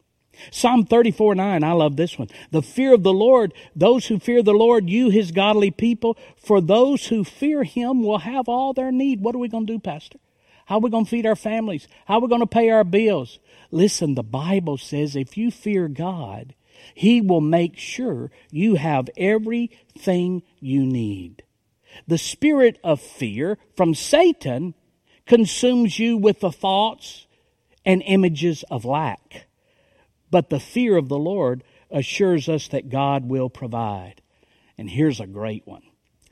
Psalm 0.51 0.87
34 0.87 1.35
9, 1.35 1.63
I 1.63 1.73
love 1.73 1.97
this 1.97 2.19
one. 2.19 2.29
The 2.51 2.63
fear 2.63 2.95
of 2.95 3.03
the 3.03 3.13
Lord, 3.13 3.53
those 3.77 4.07
who 4.07 4.19
fear 4.19 4.43
the 4.43 4.55
Lord, 4.55 4.89
you, 4.89 5.11
his 5.11 5.33
godly 5.33 5.71
people, 5.71 6.17
for 6.37 6.63
those 6.63 7.09
who 7.09 7.25
fear 7.25 7.63
him 7.63 8.03
will 8.03 8.21
have 8.21 8.49
all 8.49 8.73
their 8.73 8.91
need. 8.91 9.21
What 9.21 9.35
are 9.35 9.39
we 9.39 9.49
going 9.49 9.67
to 9.67 9.73
do, 9.75 9.79
Pastor? 9.79 10.19
How 10.65 10.77
are 10.77 10.81
we 10.81 10.91
going 10.91 11.05
to 11.05 11.11
feed 11.11 11.27
our 11.27 11.37
families? 11.37 11.89
How 12.07 12.15
are 12.15 12.21
we 12.21 12.29
going 12.29 12.41
to 12.41 12.47
pay 12.47 12.71
our 12.71 12.85
bills? 12.85 13.39
Listen, 13.71 14.15
the 14.15 14.23
Bible 14.23 14.79
says 14.79 15.17
if 15.17 15.37
you 15.37 15.51
fear 15.51 15.89
God, 15.89 16.55
he 16.95 17.21
will 17.21 17.41
make 17.41 17.77
sure 17.77 18.31
you 18.51 18.77
have 18.77 19.09
everything 19.17 20.43
you 20.59 20.85
need. 20.85 21.43
The 22.07 22.19
spirit 22.19 22.79
of 22.85 23.01
fear 23.01 23.59
from 23.77 23.95
Satan 23.95 24.75
consumes 25.27 25.99
you 25.99 26.17
with 26.17 26.41
the 26.41 26.53
thoughts 26.53 27.27
and 27.85 28.03
images 28.05 28.65
of 28.71 28.85
lack. 28.85 29.47
But 30.31 30.51
the 30.51 30.61
fear 30.61 30.97
of 30.97 31.09
the 31.09 31.19
Lord 31.19 31.65
assures 31.91 32.49
us 32.49 32.69
that 32.69 32.89
God 32.89 33.29
will 33.29 33.51
provide. 33.51 34.23
And 34.79 34.91
here's 34.91 35.21
a 35.21 35.27
great 35.27 35.67
one 35.67 35.83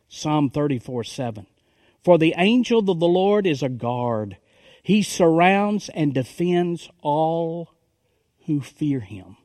Psalm 0.08 0.50
34 0.50 1.04
7. 1.04 1.46
For 2.04 2.16
the 2.16 2.34
angel 2.36 2.78
of 2.90 3.00
the 3.00 3.08
Lord 3.08 3.46
is 3.46 3.62
a 3.62 3.68
guard, 3.68 4.38
he 4.82 5.02
surrounds 5.02 5.90
and 5.90 6.14
defends 6.14 6.88
all 7.02 7.74
who 8.46 8.60
fear 8.60 9.00
him. 9.00 9.36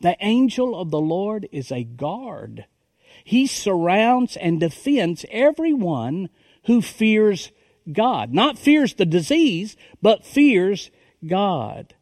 The 0.00 0.16
angel 0.20 0.78
of 0.78 0.90
the 0.90 1.00
Lord 1.00 1.48
is 1.52 1.70
a 1.70 1.84
guard. 1.84 2.64
He 3.24 3.46
surrounds 3.46 4.36
and 4.36 4.58
defends 4.58 5.26
everyone 5.30 6.30
who 6.64 6.80
fears 6.80 7.52
God. 7.92 8.32
Not 8.32 8.58
fears 8.58 8.94
the 8.94 9.06
disease, 9.06 9.76
but 10.00 10.24
fears 10.24 10.90
God. 11.26 11.94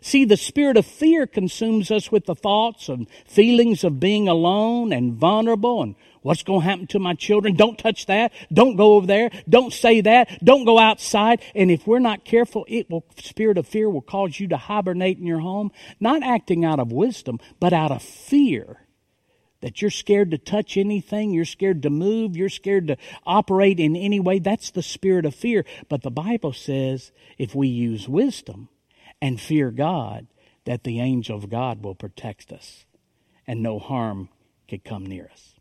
See, 0.00 0.24
the 0.24 0.36
spirit 0.36 0.76
of 0.76 0.86
fear 0.86 1.26
consumes 1.26 1.90
us 1.90 2.10
with 2.10 2.24
the 2.24 2.34
thoughts 2.34 2.88
and 2.88 3.06
feelings 3.26 3.84
of 3.84 4.00
being 4.00 4.28
alone 4.28 4.92
and 4.92 5.12
vulnerable 5.12 5.82
and 5.82 5.94
what's 6.22 6.42
going 6.42 6.60
to 6.60 6.66
happen 6.66 6.86
to 6.88 6.98
my 6.98 7.14
children. 7.14 7.54
Don't 7.54 7.78
touch 7.78 8.06
that. 8.06 8.32
Don't 8.52 8.76
go 8.76 8.94
over 8.94 9.06
there. 9.06 9.30
Don't 9.48 9.72
say 9.72 10.00
that. 10.02 10.44
Don't 10.44 10.64
go 10.64 10.78
outside. 10.78 11.42
And 11.54 11.70
if 11.70 11.86
we're 11.86 11.98
not 11.98 12.24
careful, 12.24 12.64
it 12.68 12.90
will, 12.90 13.04
spirit 13.16 13.58
of 13.58 13.66
fear 13.66 13.88
will 13.88 14.02
cause 14.02 14.38
you 14.38 14.48
to 14.48 14.56
hibernate 14.56 15.18
in 15.18 15.26
your 15.26 15.40
home, 15.40 15.72
not 15.98 16.22
acting 16.22 16.64
out 16.64 16.78
of 16.78 16.92
wisdom, 16.92 17.38
but 17.58 17.72
out 17.72 17.90
of 17.90 18.02
fear 18.02 18.86
that 19.60 19.82
you're 19.82 19.90
scared 19.90 20.30
to 20.30 20.38
touch 20.38 20.76
anything, 20.76 21.32
you're 21.32 21.44
scared 21.44 21.82
to 21.82 21.90
move, 21.90 22.36
you're 22.36 22.48
scared 22.48 22.88
to 22.88 22.96
operate 23.26 23.78
in 23.78 23.94
any 23.94 24.18
way, 24.18 24.38
that's 24.38 24.70
the 24.70 24.82
spirit 24.82 25.26
of 25.26 25.34
fear. 25.34 25.64
But 25.88 26.02
the 26.02 26.10
Bible 26.10 26.52
says 26.52 27.12
if 27.38 27.54
we 27.54 27.68
use 27.68 28.08
wisdom 28.08 28.68
and 29.20 29.40
fear 29.40 29.70
God, 29.70 30.26
that 30.64 30.84
the 30.84 31.00
angel 31.00 31.36
of 31.36 31.50
God 31.50 31.82
will 31.82 31.94
protect 31.94 32.52
us 32.52 32.84
and 33.46 33.62
no 33.62 33.78
harm 33.78 34.28
could 34.68 34.84
come 34.84 35.04
near 35.04 35.28
us. 35.32 35.59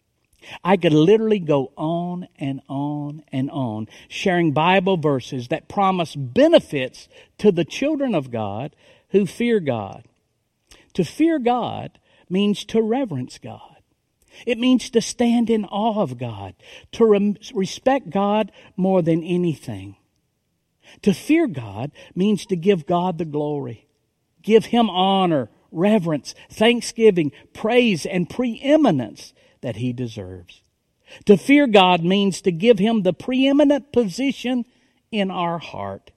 I 0.64 0.78
could 0.78 0.94
literally 0.94 1.40
go 1.40 1.72
on 1.78 2.28
and 2.38 2.62
on 2.68 3.24
and 3.32 3.52
on 3.52 3.88
sharing 4.08 4.52
Bible 4.52 4.98
verses 4.98 5.50
that 5.50 5.68
promise 5.68 6.16
benefits 6.16 7.08
to 7.40 7.52
the 7.52 7.66
children 7.66 8.16
of 8.16 8.32
God 8.32 8.76
who 9.10 9.26
fear 9.26 9.60
God. 9.60 10.06
To 10.94 11.04
fear 11.04 11.40
God 11.40 12.00
means 12.30 12.64
to 12.66 12.82
reverence 12.82 13.38
God. 13.38 13.78
It 14.46 14.58
means 14.58 14.90
to 14.92 15.02
stand 15.02 15.50
in 15.50 15.66
awe 15.66 16.02
of 16.02 16.18
God, 16.18 16.56
to 16.94 17.06
re- 17.06 17.36
respect 17.54 18.10
God 18.10 18.52
more 18.78 19.02
than 19.02 19.24
anything. 19.24 19.96
To 21.02 21.14
fear 21.14 21.48
God 21.48 21.92
means 22.16 22.46
to 22.48 22.56
give 22.56 22.86
God 22.86 23.18
the 23.18 23.26
glory, 23.26 23.88
give 24.42 24.66
Him 24.66 24.90
honor, 24.90 25.50
reverence, 25.72 26.34
thanksgiving, 26.50 27.32
praise, 27.54 28.06
and 28.06 28.30
preeminence 28.30 29.34
that 29.62 29.78
He 29.78 29.94
deserves. 29.94 30.62
To 31.26 31.38
fear 31.38 31.68
God 31.68 32.04
means 32.04 32.42
to 32.42 32.52
give 32.52 32.80
Him 32.80 33.02
the 33.02 33.14
preeminent 33.14 33.92
position 33.92 34.66
in 35.12 35.32
our 35.32 35.58
heart. 35.58 36.12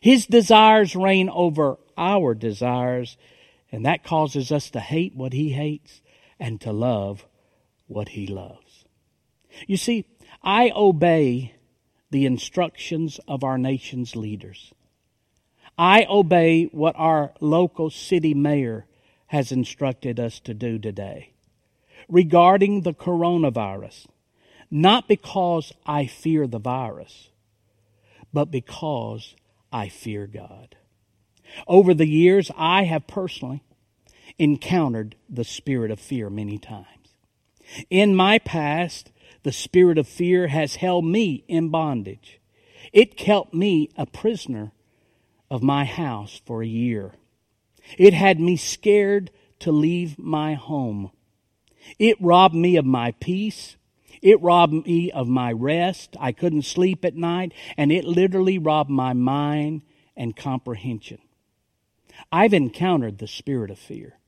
His 0.00 0.26
desires 0.26 0.96
reign 0.96 1.28
over 1.28 1.78
our 1.96 2.34
desires, 2.34 3.16
and 3.70 3.84
that 3.84 4.04
causes 4.04 4.52
us 4.52 4.70
to 4.70 4.80
hate 4.80 5.14
what 5.14 5.32
He 5.32 5.50
hates 5.50 6.00
and 6.42 6.60
to 6.60 6.72
love 6.72 7.24
what 7.86 8.10
he 8.10 8.26
loves. 8.26 8.84
You 9.66 9.76
see, 9.76 10.06
I 10.42 10.72
obey 10.74 11.54
the 12.10 12.26
instructions 12.26 13.20
of 13.28 13.44
our 13.44 13.58
nation's 13.58 14.16
leaders. 14.16 14.72
I 15.78 16.06
obey 16.08 16.64
what 16.64 16.96
our 16.98 17.32
local 17.40 17.90
city 17.90 18.34
mayor 18.34 18.86
has 19.26 19.52
instructed 19.52 20.18
us 20.18 20.40
to 20.40 20.52
do 20.52 20.78
today 20.78 21.31
regarding 22.12 22.82
the 22.82 22.92
coronavirus, 22.92 24.06
not 24.70 25.08
because 25.08 25.72
I 25.86 26.06
fear 26.06 26.46
the 26.46 26.58
virus, 26.58 27.30
but 28.34 28.50
because 28.50 29.34
I 29.72 29.88
fear 29.88 30.26
God. 30.26 30.76
Over 31.66 31.94
the 31.94 32.06
years, 32.06 32.50
I 32.54 32.84
have 32.84 33.06
personally 33.06 33.62
encountered 34.38 35.16
the 35.28 35.42
spirit 35.42 35.90
of 35.90 35.98
fear 35.98 36.28
many 36.28 36.58
times. 36.58 36.86
In 37.88 38.14
my 38.14 38.38
past, 38.38 39.10
the 39.42 39.52
spirit 39.52 39.96
of 39.96 40.06
fear 40.06 40.48
has 40.48 40.76
held 40.76 41.06
me 41.06 41.44
in 41.48 41.70
bondage. 41.70 42.40
It 42.92 43.16
kept 43.16 43.54
me 43.54 43.88
a 43.96 44.04
prisoner 44.04 44.72
of 45.50 45.62
my 45.62 45.86
house 45.86 46.42
for 46.44 46.62
a 46.62 46.66
year. 46.66 47.14
It 47.96 48.12
had 48.12 48.38
me 48.38 48.56
scared 48.58 49.30
to 49.60 49.72
leave 49.72 50.18
my 50.18 50.54
home. 50.54 51.10
It 51.98 52.16
robbed 52.20 52.54
me 52.54 52.76
of 52.76 52.84
my 52.84 53.12
peace. 53.12 53.76
It 54.20 54.40
robbed 54.40 54.86
me 54.86 55.10
of 55.10 55.28
my 55.28 55.52
rest. 55.52 56.16
I 56.20 56.32
couldn't 56.32 56.62
sleep 56.62 57.04
at 57.04 57.16
night, 57.16 57.52
and 57.76 57.90
it 57.90 58.04
literally 58.04 58.58
robbed 58.58 58.90
my 58.90 59.12
mind 59.12 59.82
and 60.16 60.36
comprehension. 60.36 61.18
I've 62.30 62.54
encountered 62.54 63.18
the 63.18 63.26
spirit 63.26 63.70
of 63.70 63.78
fear. 63.78 64.18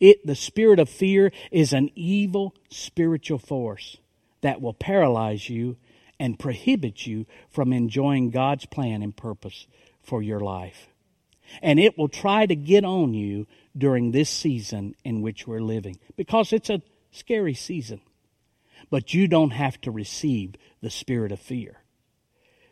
It, 0.00 0.26
the 0.26 0.34
spirit 0.34 0.78
of 0.78 0.88
fear 0.88 1.32
is 1.50 1.72
an 1.72 1.90
evil 1.94 2.54
spiritual 2.70 3.38
force 3.38 3.98
that 4.40 4.60
will 4.60 4.74
paralyze 4.74 5.48
you 5.48 5.76
and 6.18 6.38
prohibit 6.38 7.06
you 7.06 7.26
from 7.50 7.72
enjoying 7.72 8.30
God's 8.30 8.66
plan 8.66 9.02
and 9.02 9.14
purpose 9.14 9.66
for 10.02 10.22
your 10.22 10.40
life. 10.40 10.88
And 11.62 11.78
it 11.78 11.96
will 11.96 12.08
try 12.08 12.46
to 12.46 12.56
get 12.56 12.84
on 12.84 13.14
you 13.14 13.46
during 13.76 14.10
this 14.10 14.30
season 14.30 14.94
in 15.04 15.22
which 15.22 15.46
we're 15.46 15.60
living 15.60 15.98
because 16.16 16.52
it's 16.52 16.70
a 16.70 16.82
scary 17.10 17.54
season. 17.54 18.00
But 18.90 19.14
you 19.14 19.26
don't 19.26 19.50
have 19.50 19.80
to 19.82 19.90
receive 19.90 20.54
the 20.80 20.90
spirit 20.90 21.32
of 21.32 21.40
fear 21.40 21.82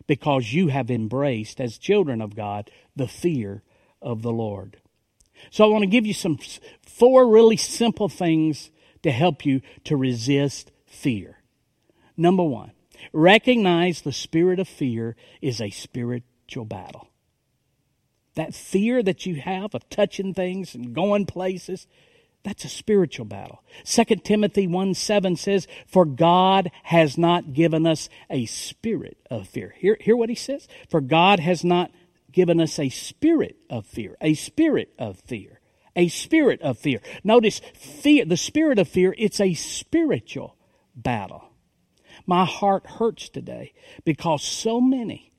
because 0.07 0.53
you 0.53 0.69
have 0.69 0.90
embraced, 0.90 1.61
as 1.61 1.79
children 1.79 2.21
of 2.21 2.37
God, 2.37 2.71
the 2.95 3.09
fear 3.09 3.62
of 4.03 4.23
the 4.23 4.33
Lord. 4.33 4.79
So 5.51 5.64
I 5.64 5.69
want 5.69 5.83
to 5.83 5.88
give 5.88 6.07
you 6.07 6.14
some 6.14 6.38
four 6.83 7.27
really 7.29 7.57
simple 7.57 8.09
things 8.09 8.71
to 9.03 9.11
help 9.11 9.45
you 9.45 9.61
to 9.85 9.97
resist 9.97 10.71
fear. 10.87 11.38
Number 12.17 12.45
one, 12.45 12.73
recognize 13.12 14.03
the 14.03 14.12
spirit 14.12 14.59
of 14.59 14.69
fear 14.69 15.17
is 15.43 15.61
a 15.61 15.71
spiritual 15.71 16.64
battle. 16.64 17.09
That 18.35 18.55
fear 18.55 19.03
that 19.03 19.27
you 19.27 19.37
have 19.37 19.75
of 19.75 19.88
touching 19.88 20.35
things 20.35 20.75
and 20.75 20.94
going 20.94 21.27
places, 21.27 21.87
that's 22.44 22.64
a 22.64 22.68
spiritual 22.68 23.25
battle. 23.25 23.62
2 23.85 24.05
Timothy 24.16 24.66
1 24.66 24.94
7 24.94 25.37
says, 25.37 25.66
For 25.87 26.05
God 26.05 26.70
has 26.85 27.16
not 27.16 27.55
given 27.55 27.87
us 27.87 28.09
a 28.29 28.44
spirit 28.47 29.16
of 29.31 29.49
fear. 29.49 29.75
Hear, 29.79 29.97
hear 29.99 30.16
what 30.16 30.29
he 30.29 30.35
says? 30.35 30.68
For 30.90 31.01
God 31.01 31.40
has 31.40 31.64
not 31.64 31.90
given 32.31 32.61
us 32.61 32.79
a 32.79 32.90
spirit 32.90 33.57
of 33.70 33.87
fear, 33.87 34.16
a 34.20 34.35
spirit 34.35 34.92
of 34.99 35.20
fear, 35.20 35.61
a 35.97 36.09
spirit 36.09 36.61
of 36.61 36.79
fear. 36.79 37.01
Notice, 37.23 37.61
fear, 37.75 38.27
the 38.27 38.37
spirit 38.37 38.79
of 38.79 38.88
fear, 38.88 39.14
it's 39.16 39.40
a 39.40 39.55
spiritual 39.55 40.57
battle. 40.94 41.49
My 42.27 42.44
heart 42.44 42.87
hurts 42.87 43.29
today 43.29 43.73
because 44.05 44.42
so 44.42 44.81
many 44.81 45.33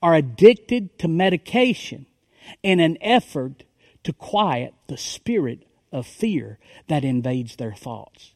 are 0.00 0.14
addicted 0.14 0.98
to 1.00 1.08
medication 1.08 2.06
in 2.62 2.80
an 2.80 2.98
effort 3.00 3.64
to 4.04 4.12
quiet 4.12 4.74
the 4.88 4.96
spirit 4.96 5.64
of 5.92 6.06
fear 6.06 6.58
that 6.88 7.04
invades 7.04 7.56
their 7.56 7.74
thoughts. 7.74 8.34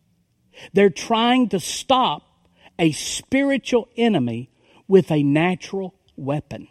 They're 0.72 0.90
trying 0.90 1.48
to 1.50 1.60
stop 1.60 2.22
a 2.78 2.92
spiritual 2.92 3.88
enemy 3.96 4.50
with 4.88 5.10
a 5.10 5.22
natural 5.22 5.94
weapon. 6.16 6.68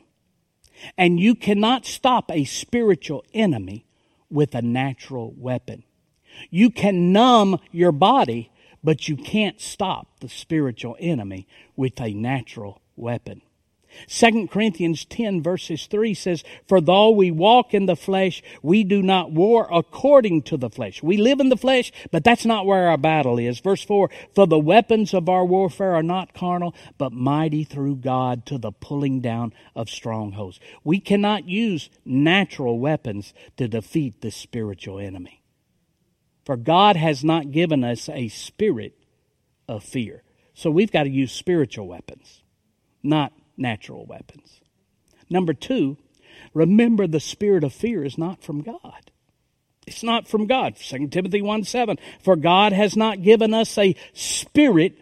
And 0.97 1.19
you 1.19 1.35
cannot 1.35 1.85
stop 1.85 2.31
a 2.31 2.45
spiritual 2.45 3.23
enemy 3.33 3.85
with 4.29 4.55
a 4.55 4.61
natural 4.61 5.33
weapon. 5.37 5.83
You 6.49 6.69
can 6.69 7.11
numb 7.11 7.59
your 7.71 7.91
body, 7.91 8.51
but 8.83 9.07
you 9.07 9.15
can't 9.15 9.61
stop 9.61 10.19
the 10.19 10.29
spiritual 10.29 10.97
enemy 10.99 11.47
with 11.75 11.99
a 12.01 12.13
natural 12.13 12.81
weapon. 12.95 13.41
2 14.07 14.47
Corinthians 14.47 15.05
10 15.05 15.41
verses 15.41 15.87
3 15.87 16.13
says, 16.13 16.43
For 16.67 16.81
though 16.81 17.09
we 17.09 17.31
walk 17.31 17.73
in 17.73 17.85
the 17.85 17.95
flesh, 17.95 18.41
we 18.61 18.83
do 18.83 19.01
not 19.01 19.31
war 19.31 19.67
according 19.71 20.43
to 20.43 20.57
the 20.57 20.69
flesh. 20.69 21.01
We 21.01 21.17
live 21.17 21.39
in 21.39 21.49
the 21.49 21.57
flesh, 21.57 21.91
but 22.11 22.23
that's 22.23 22.45
not 22.45 22.65
where 22.65 22.89
our 22.89 22.97
battle 22.97 23.37
is. 23.37 23.59
Verse 23.59 23.83
4, 23.83 24.09
For 24.33 24.47
the 24.47 24.59
weapons 24.59 25.13
of 25.13 25.29
our 25.29 25.45
warfare 25.45 25.95
are 25.95 26.03
not 26.03 26.33
carnal, 26.33 26.75
but 26.97 27.11
mighty 27.11 27.63
through 27.63 27.97
God 27.97 28.45
to 28.47 28.57
the 28.57 28.71
pulling 28.71 29.21
down 29.21 29.53
of 29.75 29.89
strongholds. 29.89 30.59
We 30.83 30.99
cannot 30.99 31.47
use 31.47 31.89
natural 32.05 32.79
weapons 32.79 33.33
to 33.57 33.67
defeat 33.67 34.21
the 34.21 34.31
spiritual 34.31 34.99
enemy. 34.99 35.43
For 36.45 36.57
God 36.57 36.95
has 36.95 37.23
not 37.23 37.51
given 37.51 37.83
us 37.83 38.09
a 38.09 38.27
spirit 38.27 38.97
of 39.67 39.83
fear. 39.83 40.23
So 40.53 40.69
we've 40.69 40.91
got 40.91 41.03
to 41.03 41.09
use 41.09 41.31
spiritual 41.31 41.87
weapons, 41.87 42.43
not 43.01 43.33
natural 43.57 44.05
weapons. 44.05 44.61
Number 45.29 45.53
two, 45.53 45.97
remember 46.53 47.07
the 47.07 47.19
spirit 47.19 47.63
of 47.63 47.73
fear 47.73 48.03
is 48.03 48.17
not 48.17 48.43
from 48.43 48.61
God. 48.61 49.11
It's 49.85 50.03
not 50.03 50.27
from 50.27 50.47
God. 50.47 50.75
2 50.77 51.07
Timothy 51.07 51.41
1 51.41 51.63
7. 51.63 51.97
For 52.21 52.35
God 52.35 52.73
has 52.73 52.95
not 52.95 53.21
given 53.21 53.53
us 53.53 53.77
a 53.77 53.95
spirit 54.13 54.99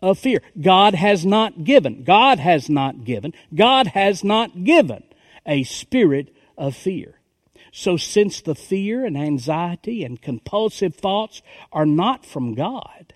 of 0.00 0.18
fear. 0.18 0.40
God 0.60 0.94
has 0.94 1.26
not 1.26 1.64
given. 1.64 2.04
God 2.04 2.38
has 2.38 2.68
not 2.68 3.04
given. 3.04 3.32
God 3.54 3.88
has 3.88 4.22
not 4.24 4.64
given 4.64 5.02
a 5.46 5.64
spirit 5.64 6.34
of 6.56 6.76
fear. 6.76 7.20
So 7.72 7.96
since 7.96 8.40
the 8.40 8.54
fear 8.54 9.04
and 9.04 9.16
anxiety 9.16 10.04
and 10.04 10.20
compulsive 10.20 10.94
thoughts 10.94 11.42
are 11.72 11.86
not 11.86 12.26
from 12.26 12.54
God, 12.54 13.14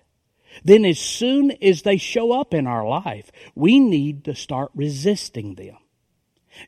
then 0.63 0.85
as 0.85 0.99
soon 0.99 1.51
as 1.61 1.81
they 1.81 1.97
show 1.97 2.31
up 2.31 2.53
in 2.53 2.67
our 2.67 2.87
life, 2.87 3.31
we 3.55 3.79
need 3.79 4.23
to 4.25 4.35
start 4.35 4.71
resisting 4.75 5.55
them. 5.55 5.77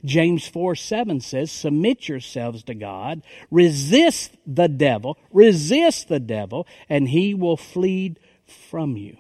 James 0.04 0.48
4 0.48 0.76
7 0.76 1.22
says, 1.22 1.52
Submit 1.52 2.10
yourselves 2.10 2.64
to 2.64 2.74
God, 2.74 3.22
resist 3.50 4.36
the 4.46 4.68
devil, 4.68 5.18
resist 5.32 6.10
the 6.10 6.20
devil, 6.20 6.68
and 6.90 7.10
he 7.10 7.34
will 7.34 7.58
flee 7.58 8.16
from 8.46 8.98
you. 8.98 9.18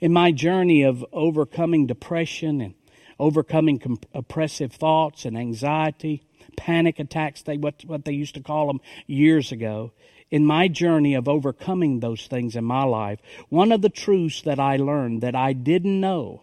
In 0.00 0.12
my 0.12 0.30
journey 0.30 0.82
of 0.82 1.04
overcoming 1.12 1.86
depression 1.86 2.60
and 2.60 2.74
overcoming 3.18 3.98
oppressive 4.14 4.72
thoughts 4.72 5.24
and 5.24 5.36
anxiety, 5.36 6.22
panic 6.56 6.98
attacks, 6.98 7.42
they, 7.42 7.56
what, 7.56 7.84
what 7.86 8.04
they 8.04 8.12
used 8.12 8.34
to 8.34 8.40
call 8.40 8.68
them 8.68 8.80
years 9.06 9.52
ago. 9.52 9.92
In 10.32 10.46
my 10.46 10.66
journey 10.66 11.12
of 11.14 11.28
overcoming 11.28 12.00
those 12.00 12.26
things 12.26 12.56
in 12.56 12.64
my 12.64 12.84
life, 12.84 13.20
one 13.50 13.70
of 13.70 13.82
the 13.82 13.90
truths 13.90 14.40
that 14.42 14.58
I 14.58 14.78
learned 14.78 15.20
that 15.20 15.36
I 15.36 15.52
didn't 15.52 16.00
know 16.00 16.42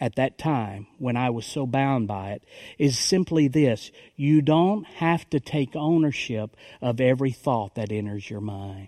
at 0.00 0.14
that 0.14 0.38
time 0.38 0.86
when 0.98 1.16
I 1.16 1.30
was 1.30 1.44
so 1.44 1.66
bound 1.66 2.06
by 2.06 2.30
it 2.30 2.44
is 2.78 2.96
simply 2.96 3.48
this 3.48 3.90
you 4.14 4.40
don't 4.40 4.84
have 4.84 5.28
to 5.30 5.40
take 5.40 5.74
ownership 5.74 6.56
of 6.80 7.00
every 7.00 7.32
thought 7.32 7.74
that 7.74 7.90
enters 7.90 8.30
your 8.30 8.40
mind. 8.40 8.86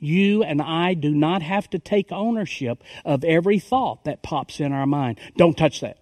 You 0.00 0.42
and 0.42 0.60
I 0.60 0.94
do 0.94 1.14
not 1.14 1.42
have 1.42 1.70
to 1.70 1.78
take 1.78 2.10
ownership 2.10 2.82
of 3.04 3.22
every 3.22 3.60
thought 3.60 4.02
that 4.04 4.24
pops 4.24 4.58
in 4.58 4.72
our 4.72 4.86
mind. 4.86 5.20
Don't 5.36 5.56
touch 5.56 5.80
that. 5.80 5.98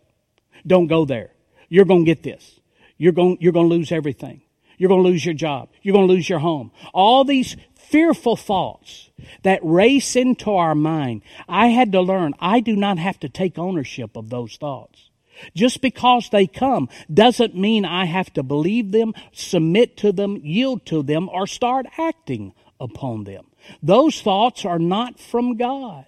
Don't 0.67 0.87
go 0.87 1.05
there. 1.05 1.33
You're 1.69 1.85
going 1.85 2.07
to 2.07 2.15
get 2.15 2.23
this. 2.23 2.61
You're 2.97 3.13
going, 3.13 3.37
you're 3.41 3.53
going 3.53 3.69
to 3.69 3.75
lose 3.75 3.93
everything. 3.93 4.41
You're 4.79 4.89
going 4.89 5.03
to 5.03 5.09
lose 5.09 5.25
your 5.25 5.35
job. 5.35 5.69
You're 5.83 5.95
going 5.95 6.07
to 6.07 6.13
lose 6.13 6.29
your 6.29 6.39
home. 6.39 6.71
All 6.93 7.25
these 7.25 7.57
fearful 7.75 8.37
thoughts 8.37 9.11
that 9.43 9.61
race 9.63 10.17
into 10.17 10.51
our 10.51 10.75
mind. 10.75 11.23
I 11.49 11.69
had 11.69 11.93
to 11.93 12.01
learn 12.01 12.35
I 12.41 12.61
do 12.61 12.77
not 12.77 12.99
have 12.99 13.19
to 13.21 13.29
take 13.29 13.59
ownership 13.59 14.17
of 14.17 14.31
those 14.31 14.57
thoughts. 14.57 15.11
Just 15.55 15.83
because 15.83 16.31
they 16.31 16.47
come 16.47 16.89
doesn't 17.13 17.55
mean 17.55 17.85
I 17.85 18.07
have 18.07 18.33
to 18.35 18.43
believe 18.43 18.93
them, 18.93 19.13
submit 19.33 19.97
to 19.99 20.13
them, 20.13 20.37
yield 20.43 20.87
to 20.87 21.03
them, 21.03 21.29
or 21.29 21.47
start 21.47 21.87
acting 21.99 22.55
upon 22.81 23.25
them. 23.25 23.47
Those 23.83 24.21
thoughts 24.21 24.65
are 24.65 24.79
not 24.79 25.21
from 25.21 25.57
God. 25.57 26.07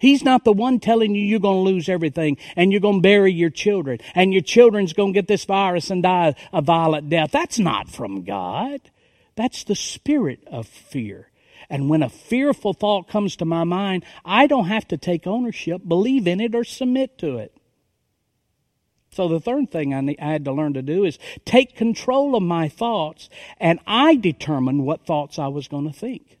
He's 0.00 0.24
not 0.24 0.44
the 0.44 0.52
one 0.52 0.80
telling 0.80 1.14
you 1.14 1.22
you're 1.22 1.38
going 1.38 1.62
to 1.62 1.70
lose 1.70 1.88
everything 1.88 2.38
and 2.56 2.72
you're 2.72 2.80
going 2.80 2.96
to 2.96 3.02
bury 3.02 3.32
your 3.32 3.50
children 3.50 3.98
and 4.14 4.32
your 4.32 4.42
children's 4.42 4.94
going 4.94 5.12
to 5.12 5.18
get 5.18 5.28
this 5.28 5.44
virus 5.44 5.90
and 5.90 6.02
die 6.02 6.34
a 6.54 6.62
violent 6.62 7.10
death. 7.10 7.30
That's 7.30 7.58
not 7.58 7.90
from 7.90 8.24
God. 8.24 8.80
That's 9.36 9.62
the 9.64 9.74
spirit 9.74 10.42
of 10.46 10.66
fear. 10.66 11.30
And 11.68 11.90
when 11.90 12.02
a 12.02 12.08
fearful 12.08 12.72
thought 12.72 13.08
comes 13.08 13.36
to 13.36 13.44
my 13.44 13.64
mind, 13.64 14.04
I 14.24 14.46
don't 14.46 14.68
have 14.68 14.88
to 14.88 14.96
take 14.96 15.26
ownership, 15.26 15.82
believe 15.86 16.26
in 16.26 16.40
it, 16.40 16.54
or 16.54 16.64
submit 16.64 17.18
to 17.18 17.36
it. 17.36 17.54
So 19.12 19.28
the 19.28 19.38
third 19.38 19.70
thing 19.70 19.92
I, 19.92 20.16
had 20.18 20.46
to 20.46 20.52
learn 20.52 20.74
to 20.74 20.82
do 20.82 21.04
is 21.04 21.18
take 21.44 21.76
control 21.76 22.34
of 22.34 22.42
my 22.42 22.68
thoughts, 22.68 23.28
and 23.58 23.80
I 23.86 24.16
determined 24.16 24.86
what 24.86 25.04
thoughts 25.04 25.38
I 25.38 25.48
was 25.48 25.68
going 25.68 25.84
to 25.84 25.96
think. 25.96 26.39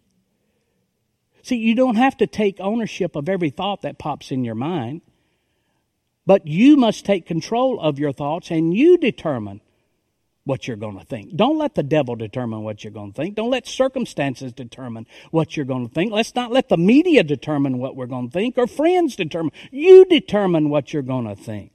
See, 1.42 1.56
you 1.56 1.74
don't 1.74 1.96
have 1.96 2.16
to 2.18 2.26
take 2.26 2.60
ownership 2.60 3.16
of 3.16 3.28
every 3.28 3.50
thought 3.50 3.82
that 3.82 3.98
pops 3.98 4.30
in 4.30 4.44
your 4.44 4.54
mind, 4.54 5.02
but 6.26 6.46
you 6.46 6.76
must 6.76 7.04
take 7.04 7.26
control 7.26 7.80
of 7.80 7.98
your 7.98 8.12
thoughts 8.12 8.50
and 8.50 8.74
you 8.74 8.98
determine 8.98 9.60
what 10.44 10.66
you're 10.66 10.76
going 10.76 10.98
to 10.98 11.04
think. 11.04 11.36
Don't 11.36 11.58
let 11.58 11.74
the 11.74 11.82
devil 11.82 12.16
determine 12.16 12.62
what 12.62 12.82
you're 12.82 12.92
going 12.92 13.12
to 13.12 13.16
think. 13.16 13.36
Don't 13.36 13.50
let 13.50 13.66
circumstances 13.66 14.52
determine 14.52 15.06
what 15.30 15.56
you're 15.56 15.66
going 15.66 15.86
to 15.88 15.94
think. 15.94 16.12
Let's 16.12 16.34
not 16.34 16.50
let 16.50 16.68
the 16.68 16.76
media 16.76 17.22
determine 17.22 17.78
what 17.78 17.94
we're 17.94 18.06
going 18.06 18.28
to 18.28 18.32
think 18.32 18.58
or 18.58 18.66
friends 18.66 19.16
determine. 19.16 19.52
You 19.70 20.04
determine 20.04 20.70
what 20.70 20.92
you're 20.92 21.02
going 21.02 21.26
to 21.26 21.36
think. 21.36 21.72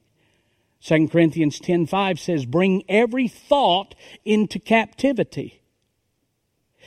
2 0.82 1.08
Corinthians 1.08 1.58
10:5 1.58 2.18
says 2.18 2.44
bring 2.44 2.84
every 2.88 3.28
thought 3.28 3.94
into 4.24 4.58
captivity. 4.58 5.62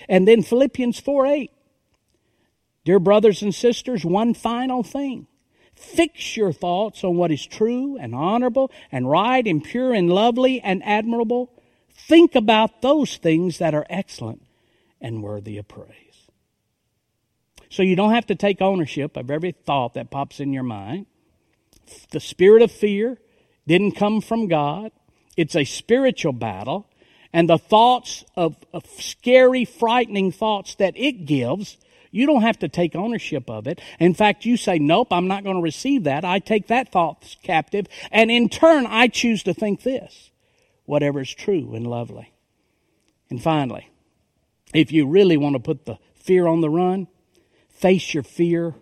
And 0.08 0.28
then 0.28 0.44
Philippians 0.44 1.02
4:8 1.02 1.50
Dear 2.90 2.98
brothers 2.98 3.44
and 3.44 3.54
sisters, 3.54 4.04
one 4.04 4.34
final 4.34 4.82
thing. 4.82 5.28
Fix 5.76 6.36
your 6.36 6.52
thoughts 6.52 7.04
on 7.04 7.18
what 7.18 7.32
is 7.32 7.46
true 7.46 7.96
and 7.98 8.16
honorable 8.16 8.72
and 8.92 9.08
right 9.08 9.46
and 9.46 9.64
pure 9.64 9.94
and 9.94 10.10
lovely 10.10 10.60
and 10.60 10.82
admirable. 10.84 11.52
Think 11.94 12.34
about 12.34 12.82
those 12.82 13.18
things 13.18 13.60
that 13.60 13.76
are 13.76 13.86
excellent 13.92 14.42
and 15.00 15.22
worthy 15.22 15.60
of 15.60 15.68
praise. 15.68 16.32
So 17.70 17.84
you 17.84 17.96
don't 17.96 18.16
have 18.16 18.26
to 18.26 18.34
take 18.34 18.60
ownership 18.60 19.18
of 19.18 19.30
every 19.30 19.52
thought 19.52 19.94
that 19.94 20.10
pops 20.10 20.40
in 20.40 20.52
your 20.52 20.64
mind. 20.64 21.06
The 22.10 22.20
spirit 22.20 22.64
of 22.64 22.72
fear 22.72 23.20
didn't 23.68 23.98
come 23.98 24.20
from 24.20 24.48
God. 24.48 24.92
It's 25.38 25.56
a 25.56 25.64
spiritual 25.64 26.34
battle. 26.34 26.90
And 27.32 27.48
the 27.48 27.60
thoughts 27.60 28.26
of, 28.36 28.58
of 28.74 28.88
scary, 28.88 29.64
frightening 29.64 30.32
thoughts 30.32 30.74
that 30.74 30.98
it 30.98 31.28
gives 31.28 31.78
you 32.12 32.26
don't 32.26 32.42
have 32.42 32.60
to 32.60 32.68
take 32.68 32.96
ownership 32.96 33.50
of 33.50 33.68
it. 33.68 33.82
In 34.00 34.14
fact, 34.14 34.46
you 34.46 34.58
say, 34.58 34.80
nope, 34.80 35.10
I'm 35.12 35.28
not 35.28 35.44
going 35.44 35.58
to 35.58 35.62
receive 35.62 36.04
that. 36.06 36.26
I 36.26 36.40
take 36.40 36.68
that 36.68 36.92
thought 36.92 37.36
captive. 37.44 37.88
And 38.12 38.32
in 38.32 38.50
turn, 38.50 38.86
I 38.88 39.08
choose 39.08 39.44
to 39.44 39.54
think 39.54 39.84
this, 39.84 40.32
whatever 40.86 41.22
is 41.22 41.34
true 41.34 41.76
and 41.76 41.86
lovely. 41.86 42.34
And 43.30 43.42
finally, 43.42 43.90
if 44.74 44.92
you 44.92 45.08
really 45.08 45.38
want 45.38 45.54
to 45.54 45.60
put 45.60 45.86
the 45.86 45.98
fear 46.16 46.48
on 46.48 46.62
the 46.62 46.70
run, 46.70 47.08
face 47.70 48.14
your 48.14 48.24
fear 48.24 48.76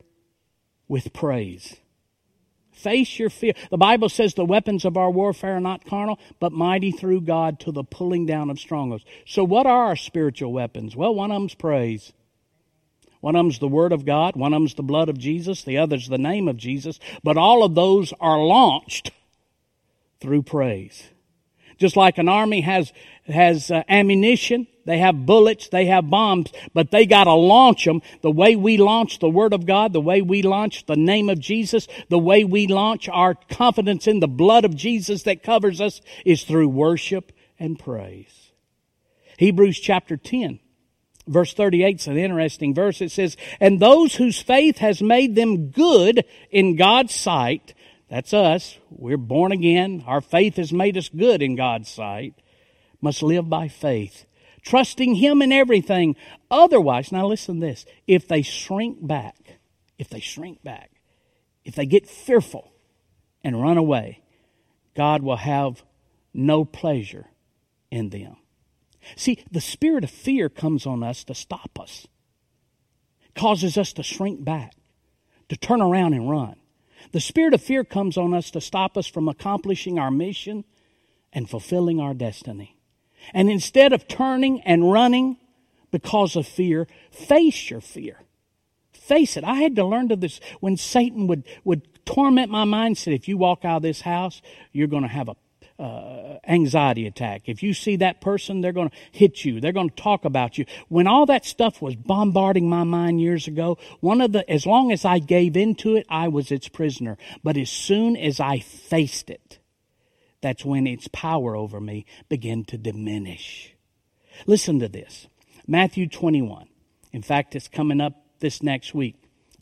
with 0.87 1.13
praise. 1.13 1.75
Face 2.71 3.17
your 3.17 3.31
fear. 3.31 3.53
The 3.71 3.77
Bible 3.77 4.07
says 4.07 4.35
the 4.35 4.45
weapons 4.45 4.85
of 4.85 4.97
our 4.97 5.09
warfare 5.09 5.57
are 5.57 5.59
not 5.59 5.85
carnal, 5.85 6.19
but 6.39 6.51
mighty 6.51 6.91
through 6.91 7.21
God 7.21 7.59
to 7.61 7.71
the 7.71 7.83
pulling 7.83 8.27
down 8.27 8.51
of 8.51 8.59
strongholds. 8.59 9.03
So, 9.25 9.43
what 9.43 9.65
are 9.65 9.85
our 9.85 9.95
spiritual 9.95 10.53
weapons? 10.53 10.95
Well, 10.95 11.15
one 11.15 11.31
of 11.31 11.41
them's 11.41 11.55
praise. 11.55 12.13
One 13.19 13.36
of 13.36 13.45
them's 13.45 13.60
the 13.60 13.67
Word 13.67 13.91
of 13.91 14.06
God, 14.06 14.36
one 14.36 14.53
of 14.53 14.62
them's 14.62 14.75
the 14.75 14.84
blood 14.84 15.10
of 15.10 15.17
Jesus, 15.17 15.63
the 15.63 15.77
other's 15.77 16.08
the 16.08 16.17
name 16.17 16.47
of 16.47 16.58
Jesus, 16.58 16.99
but 17.23 17.38
all 17.38 17.63
of 17.63 17.75
those 17.75 18.13
are 18.19 18.39
launched 18.39 19.12
through 20.19 20.43
praise. 20.43 21.10
Just 21.77 21.95
like 21.95 22.17
an 22.17 22.30
army 22.30 22.62
has, 22.62 22.91
has 23.27 23.69
uh, 23.69 23.84
ammunition, 23.88 24.67
they 24.86 24.97
have 24.99 25.25
bullets, 25.25 25.69
they 25.69 25.86
have 25.86 26.10
bombs, 26.10 26.51
but 26.73 26.91
they 26.91 27.06
gotta 27.06 27.34
launch 27.34 27.86
them 27.86 28.01
the 28.21 28.32
way 28.32 28.56
we 28.56 28.77
launch 28.77 29.19
the 29.19 29.30
Word 29.30 29.53
of 29.53 29.65
God, 29.65 29.93
the 29.93 30.01
way 30.01 30.21
we 30.21 30.41
launch 30.41 30.86
the 30.86 30.95
name 30.95 31.30
of 31.30 31.39
Jesus, 31.39 31.88
the 32.10 32.17
way 32.17 32.43
we 32.43 32.67
launch 32.67 33.10
our 33.10 33.36
confidence 33.36 34.08
in 34.08 34.19
the 34.19 34.27
blood 34.27 34.65
of 34.65 34.75
Jesus 34.75 35.23
that 35.23 35.43
covers 35.43 35.82
us 35.82 36.01
is 36.25 36.43
through 36.43 36.69
worship 36.69 37.32
and 37.60 37.77
praise. 37.77 38.51
Hebrews 39.38 39.80
chapter 39.80 40.17
10 40.17 40.60
Verse 41.27 41.53
38 41.53 41.99
is 41.99 42.07
an 42.07 42.17
interesting 42.17 42.73
verse. 42.73 43.01
It 43.01 43.11
says, 43.11 43.35
And 43.59 43.79
those 43.79 44.15
whose 44.15 44.41
faith 44.41 44.77
has 44.77 45.01
made 45.01 45.35
them 45.35 45.69
good 45.69 46.23
in 46.49 46.75
God's 46.77 47.13
sight, 47.13 47.73
that's 48.09 48.33
us, 48.33 48.77
we're 48.89 49.17
born 49.17 49.51
again, 49.51 50.03
our 50.07 50.21
faith 50.21 50.55
has 50.55 50.71
made 50.71 50.97
us 50.97 51.09
good 51.09 51.41
in 51.41 51.55
God's 51.55 51.89
sight, 51.89 52.33
must 53.01 53.21
live 53.21 53.49
by 53.49 53.67
faith, 53.67 54.25
trusting 54.61 55.15
Him 55.15 55.41
in 55.41 55.51
everything. 55.51 56.15
Otherwise, 56.49 57.11
now 57.11 57.27
listen 57.27 57.59
this, 57.59 57.85
if 58.07 58.27
they 58.27 58.41
shrink 58.41 59.05
back, 59.05 59.59
if 59.97 60.09
they 60.09 60.21
shrink 60.21 60.63
back, 60.63 60.91
if 61.65 61.75
they 61.75 61.85
get 61.85 62.07
fearful 62.07 62.71
and 63.43 63.61
run 63.61 63.77
away, 63.77 64.23
God 64.95 65.21
will 65.21 65.37
have 65.37 65.83
no 66.33 66.63
pleasure 66.63 67.25
in 67.91 68.09
them. 68.09 68.37
See, 69.15 69.43
the 69.51 69.61
spirit 69.61 70.03
of 70.03 70.09
fear 70.09 70.49
comes 70.49 70.85
on 70.85 71.03
us 71.03 71.23
to 71.25 71.35
stop 71.35 71.79
us, 71.79 72.07
causes 73.35 73.77
us 73.77 73.93
to 73.93 74.03
shrink 74.03 74.43
back, 74.43 74.73
to 75.49 75.57
turn 75.57 75.81
around 75.81 76.13
and 76.13 76.29
run. 76.29 76.55
The 77.11 77.21
spirit 77.21 77.53
of 77.53 77.61
fear 77.61 77.83
comes 77.83 78.17
on 78.17 78.33
us 78.33 78.51
to 78.51 78.61
stop 78.61 78.97
us 78.97 79.07
from 79.07 79.29
accomplishing 79.29 79.97
our 79.97 80.11
mission 80.11 80.65
and 81.31 81.49
fulfilling 81.49 81.99
our 81.99 82.13
destiny. 82.13 82.77
And 83.33 83.49
instead 83.49 83.93
of 83.93 84.07
turning 84.07 84.61
and 84.61 84.91
running 84.91 85.37
because 85.91 86.35
of 86.35 86.47
fear, 86.47 86.87
face 87.11 87.69
your 87.69 87.81
fear. 87.81 88.21
Face 88.91 89.37
it. 89.37 89.43
I 89.43 89.55
had 89.55 89.75
to 89.77 89.85
learn 89.85 90.09
to 90.09 90.15
this 90.15 90.39
when 90.59 90.75
Satan 90.75 91.27
would, 91.27 91.45
would 91.63 92.05
torment 92.05 92.51
my 92.51 92.65
mind, 92.65 92.97
said, 92.97 93.13
If 93.13 93.27
you 93.27 93.37
walk 93.37 93.63
out 93.63 93.77
of 93.77 93.81
this 93.83 94.01
house, 94.01 94.41
you're 94.73 94.87
going 94.87 95.03
to 95.03 95.09
have 95.09 95.29
a 95.29 95.35
uh, 95.79 96.37
anxiety 96.47 97.05
attack. 97.05 97.43
If 97.45 97.61
you 97.61 97.73
see 97.73 97.97
that 97.97 98.21
person, 98.21 98.61
they're 98.61 98.71
going 98.71 98.89
to 98.89 98.95
hit 99.11 99.45
you. 99.45 99.61
They're 99.61 99.71
going 99.71 99.89
to 99.89 99.95
talk 99.95 100.25
about 100.25 100.57
you. 100.57 100.65
When 100.89 101.07
all 101.07 101.25
that 101.27 101.45
stuff 101.45 101.81
was 101.81 101.95
bombarding 101.95 102.69
my 102.69 102.83
mind 102.83 103.21
years 103.21 103.47
ago, 103.47 103.77
one 103.99 104.21
of 104.21 104.31
the, 104.31 104.49
as 104.49 104.65
long 104.65 104.91
as 104.91 105.05
I 105.05 105.19
gave 105.19 105.55
into 105.55 105.95
it, 105.95 106.05
I 106.09 106.27
was 106.27 106.51
its 106.51 106.67
prisoner. 106.67 107.17
But 107.43 107.58
as 107.58 107.69
soon 107.69 108.17
as 108.17 108.39
I 108.39 108.60
faced 108.60 109.29
it, 109.29 109.60
that's 110.41 110.65
when 110.65 110.87
its 110.87 111.08
power 111.12 111.56
over 111.56 111.79
me 111.79 112.06
began 112.29 112.63
to 112.65 112.77
diminish. 112.77 113.75
Listen 114.45 114.79
to 114.79 114.87
this. 114.87 115.27
Matthew 115.67 116.08
21. 116.08 116.67
In 117.12 117.21
fact, 117.21 117.56
it's 117.56 117.67
coming 117.67 118.02
up 118.02 118.13
this 118.39 118.62
next 118.62 118.93
week. 118.93 119.15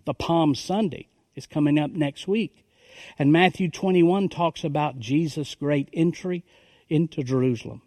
The 0.05 0.13
Palm 0.13 0.55
Sunday 0.55 1.07
is 1.35 1.47
coming 1.47 1.79
up 1.79 1.91
next 1.91 2.27
week. 2.27 2.64
And 3.17 3.31
Matthew 3.31 3.69
21 3.69 4.29
talks 4.29 4.63
about 4.63 4.99
Jesus' 4.99 5.55
great 5.55 5.89
entry 5.93 6.43
into 6.89 7.23
Jerusalem. 7.23 7.81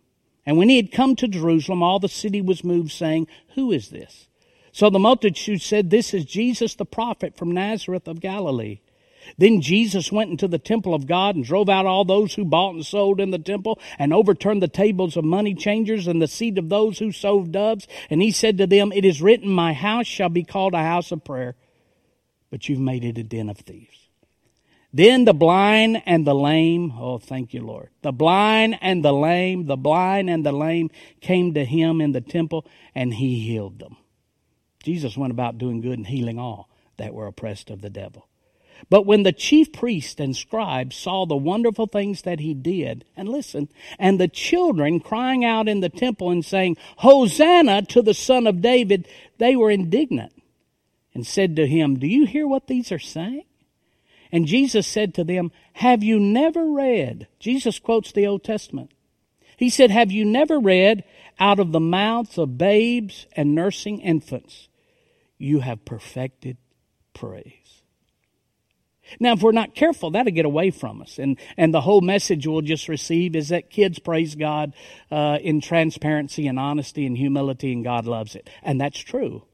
And 0.46 0.56
when 0.56 0.68
he 0.68 0.76
had 0.76 0.92
come 0.92 1.14
to 1.16 1.28
Jerusalem, 1.28 1.82
all 1.82 1.98
the 1.98 2.08
city 2.08 2.40
was 2.40 2.64
moved, 2.64 2.90
saying, 2.90 3.26
Who 3.54 3.70
is 3.70 3.90
this? 3.90 4.28
So 4.72 4.90
the 4.90 4.98
multitude 4.98 5.60
said, 5.60 5.90
This 5.90 6.14
is 6.14 6.24
Jesus 6.24 6.74
the 6.74 6.86
prophet 6.86 7.36
from 7.36 7.52
Nazareth 7.52 8.08
of 8.08 8.20
Galilee. 8.20 8.80
Then 9.36 9.60
Jesus 9.60 10.10
went 10.10 10.30
into 10.30 10.48
the 10.48 10.58
temple 10.58 10.94
of 10.94 11.06
God 11.06 11.36
and 11.36 11.44
drove 11.44 11.68
out 11.68 11.84
all 11.84 12.04
those 12.04 12.34
who 12.34 12.44
bought 12.44 12.74
and 12.74 12.86
sold 12.86 13.20
in 13.20 13.30
the 13.30 13.38
temple 13.38 13.78
and 13.98 14.12
overturned 14.14 14.62
the 14.62 14.68
tables 14.68 15.16
of 15.16 15.24
money 15.24 15.54
changers 15.54 16.06
and 16.06 16.22
the 16.22 16.26
seat 16.26 16.56
of 16.56 16.68
those 16.68 16.98
who 16.98 17.12
sold 17.12 17.52
doves. 17.52 17.86
And 18.08 18.22
he 18.22 18.30
said 18.30 18.58
to 18.58 18.66
them, 18.66 18.92
It 18.92 19.04
is 19.04 19.20
written, 19.20 19.50
My 19.50 19.72
house 19.72 20.06
shall 20.06 20.30
be 20.30 20.44
called 20.44 20.74
a 20.74 20.78
house 20.78 21.12
of 21.12 21.24
prayer, 21.24 21.56
but 22.50 22.68
you've 22.68 22.80
made 22.80 23.04
it 23.04 23.18
a 23.18 23.22
den 23.22 23.50
of 23.50 23.58
thieves. 23.58 24.07
Then 24.92 25.26
the 25.26 25.34
blind 25.34 26.02
and 26.06 26.26
the 26.26 26.34
lame, 26.34 26.92
oh, 26.98 27.18
thank 27.18 27.52
you, 27.52 27.62
Lord. 27.62 27.90
The 28.02 28.12
blind 28.12 28.78
and 28.80 29.04
the 29.04 29.12
lame, 29.12 29.66
the 29.66 29.76
blind 29.76 30.30
and 30.30 30.44
the 30.46 30.52
lame 30.52 30.90
came 31.20 31.52
to 31.54 31.64
him 31.64 32.00
in 32.00 32.12
the 32.12 32.22
temple 32.22 32.66
and 32.94 33.12
he 33.12 33.40
healed 33.40 33.78
them. 33.78 33.96
Jesus 34.82 35.16
went 35.16 35.32
about 35.32 35.58
doing 35.58 35.82
good 35.82 35.98
and 35.98 36.06
healing 36.06 36.38
all 36.38 36.70
that 36.96 37.12
were 37.12 37.26
oppressed 37.26 37.68
of 37.68 37.82
the 37.82 37.90
devil. 37.90 38.28
But 38.90 39.04
when 39.04 39.24
the 39.24 39.32
chief 39.32 39.72
priests 39.72 40.20
and 40.20 40.36
scribes 40.36 40.96
saw 40.96 41.26
the 41.26 41.36
wonderful 41.36 41.86
things 41.86 42.22
that 42.22 42.40
he 42.40 42.54
did, 42.54 43.04
and 43.16 43.28
listen, 43.28 43.68
and 43.98 44.18
the 44.18 44.28
children 44.28 45.00
crying 45.00 45.44
out 45.44 45.68
in 45.68 45.80
the 45.80 45.88
temple 45.88 46.30
and 46.30 46.44
saying, 46.44 46.76
Hosanna 46.98 47.82
to 47.82 48.02
the 48.02 48.14
Son 48.14 48.46
of 48.46 48.62
David, 48.62 49.08
they 49.38 49.56
were 49.56 49.70
indignant 49.70 50.32
and 51.12 51.26
said 51.26 51.56
to 51.56 51.66
him, 51.66 51.98
Do 51.98 52.06
you 52.06 52.24
hear 52.24 52.46
what 52.46 52.68
these 52.68 52.92
are 52.92 53.00
saying? 53.00 53.44
And 54.30 54.46
Jesus 54.46 54.86
said 54.86 55.14
to 55.14 55.24
them, 55.24 55.50
Have 55.74 56.02
you 56.02 56.20
never 56.20 56.70
read? 56.70 57.28
Jesus 57.38 57.78
quotes 57.78 58.12
the 58.12 58.26
Old 58.26 58.44
Testament. 58.44 58.90
He 59.56 59.70
said, 59.70 59.90
Have 59.90 60.12
you 60.12 60.24
never 60.24 60.58
read, 60.58 61.04
out 61.38 61.58
of 61.58 61.72
the 61.72 61.80
mouths 61.80 62.38
of 62.38 62.58
babes 62.58 63.26
and 63.32 63.54
nursing 63.54 64.00
infants, 64.00 64.68
you 65.38 65.60
have 65.60 65.84
perfected 65.84 66.56
praise? 67.14 67.82
Now, 69.18 69.32
if 69.32 69.42
we're 69.42 69.52
not 69.52 69.74
careful, 69.74 70.10
that'll 70.10 70.32
get 70.32 70.44
away 70.44 70.70
from 70.70 71.00
us. 71.00 71.18
And, 71.18 71.38
and 71.56 71.72
the 71.72 71.80
whole 71.80 72.00
message 72.00 72.46
we'll 72.46 72.60
just 72.60 72.88
receive 72.88 73.34
is 73.34 73.48
that 73.48 73.70
kids 73.70 73.98
praise 73.98 74.34
God 74.34 74.74
uh, 75.10 75.38
in 75.40 75.60
transparency 75.60 76.46
and 76.46 76.58
honesty 76.58 77.06
and 77.06 77.16
humility, 77.16 77.72
and 77.72 77.82
God 77.82 78.06
loves 78.06 78.34
it. 78.34 78.48
And 78.62 78.80
that's 78.80 78.98
true. 78.98 79.44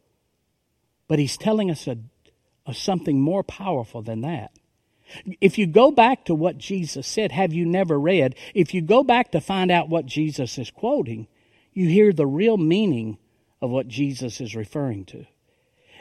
But 1.08 1.18
He's 1.18 1.36
telling 1.36 1.70
us 1.70 1.86
a, 1.86 1.98
a 2.66 2.74
something 2.74 3.20
more 3.20 3.42
powerful 3.42 4.02
than 4.02 4.22
that. 4.22 4.50
If 5.40 5.58
you 5.58 5.66
go 5.66 5.90
back 5.90 6.24
to 6.24 6.34
what 6.34 6.58
Jesus 6.58 7.06
said, 7.06 7.32
have 7.32 7.52
you 7.52 7.66
never 7.66 7.98
read? 7.98 8.34
If 8.54 8.74
you 8.74 8.82
go 8.82 9.02
back 9.02 9.32
to 9.32 9.40
find 9.40 9.70
out 9.70 9.88
what 9.88 10.06
Jesus 10.06 10.58
is 10.58 10.70
quoting, 10.70 11.26
you 11.72 11.88
hear 11.88 12.12
the 12.12 12.26
real 12.26 12.56
meaning 12.56 13.18
of 13.60 13.70
what 13.70 13.88
Jesus 13.88 14.40
is 14.40 14.54
referring 14.56 15.04
to. 15.06 15.26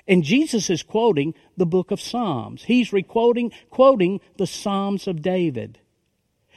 And 0.07 0.23
Jesus 0.23 0.69
is 0.69 0.83
quoting 0.83 1.33
the 1.55 1.65
book 1.65 1.91
of 1.91 2.01
Psalms. 2.01 2.63
He's 2.63 2.91
requoting, 2.91 3.51
quoting 3.69 4.19
the 4.37 4.47
Psalms 4.47 5.07
of 5.07 5.21
David. 5.21 5.79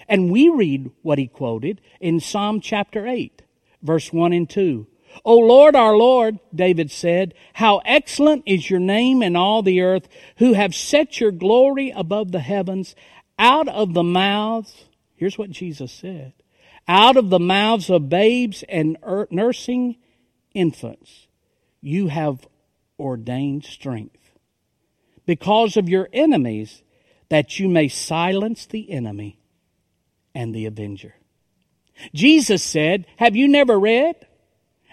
And 0.08 0.30
we 0.30 0.48
read 0.48 0.90
what 1.02 1.18
he 1.18 1.26
quoted 1.26 1.80
in 2.00 2.20
Psalm 2.20 2.60
chapter 2.60 3.06
8, 3.06 3.42
verse 3.82 4.12
1 4.12 4.32
and 4.32 4.48
2. 4.50 4.86
O 5.24 5.36
Lord, 5.38 5.74
our 5.74 5.96
Lord, 5.96 6.38
David 6.54 6.90
said, 6.90 7.34
how 7.54 7.78
excellent 7.84 8.42
is 8.46 8.70
your 8.70 8.80
name 8.80 9.22
in 9.22 9.36
all 9.36 9.62
the 9.62 9.80
earth, 9.80 10.08
who 10.38 10.52
have 10.52 10.74
set 10.74 11.20
your 11.20 11.32
glory 11.32 11.90
above 11.90 12.32
the 12.32 12.40
heavens, 12.40 12.94
out 13.38 13.68
of 13.68 13.94
the 13.94 14.02
mouths, 14.02 14.86
here's 15.16 15.38
what 15.38 15.50
Jesus 15.50 15.92
said, 15.92 16.32
out 16.88 17.16
of 17.16 17.30
the 17.30 17.40
mouths 17.40 17.90
of 17.90 18.08
babes 18.08 18.62
and 18.68 18.96
er, 19.06 19.26
nursing 19.30 19.96
infants, 20.54 21.26
you 21.80 22.08
have 22.08 22.46
ordained 22.98 23.64
strength 23.64 24.26
because 25.26 25.76
of 25.76 25.88
your 25.88 26.08
enemies, 26.12 26.82
that 27.28 27.58
you 27.58 27.68
may 27.68 27.88
silence 27.88 28.66
the 28.66 28.90
enemy 28.90 29.38
and 30.34 30.54
the 30.54 30.66
avenger. 30.66 31.14
Jesus 32.14 32.62
said, 32.62 33.06
Have 33.16 33.34
you 33.34 33.48
never 33.48 33.78
read? 33.78 34.25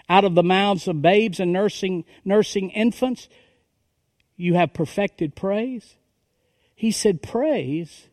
Out 0.08 0.24
of 0.24 0.34
the 0.34 0.42
mouths 0.42 0.86
of 0.86 1.00
babes 1.00 1.40
and 1.40 1.52
nursing, 1.52 2.04
nursing 2.24 2.70
infants, 2.70 3.28
you 4.36 4.54
have 4.54 4.74
perfected 4.74 5.34
praise. 5.34 5.96
He 6.74 6.90
said, 6.90 7.22
Praise 7.22 8.08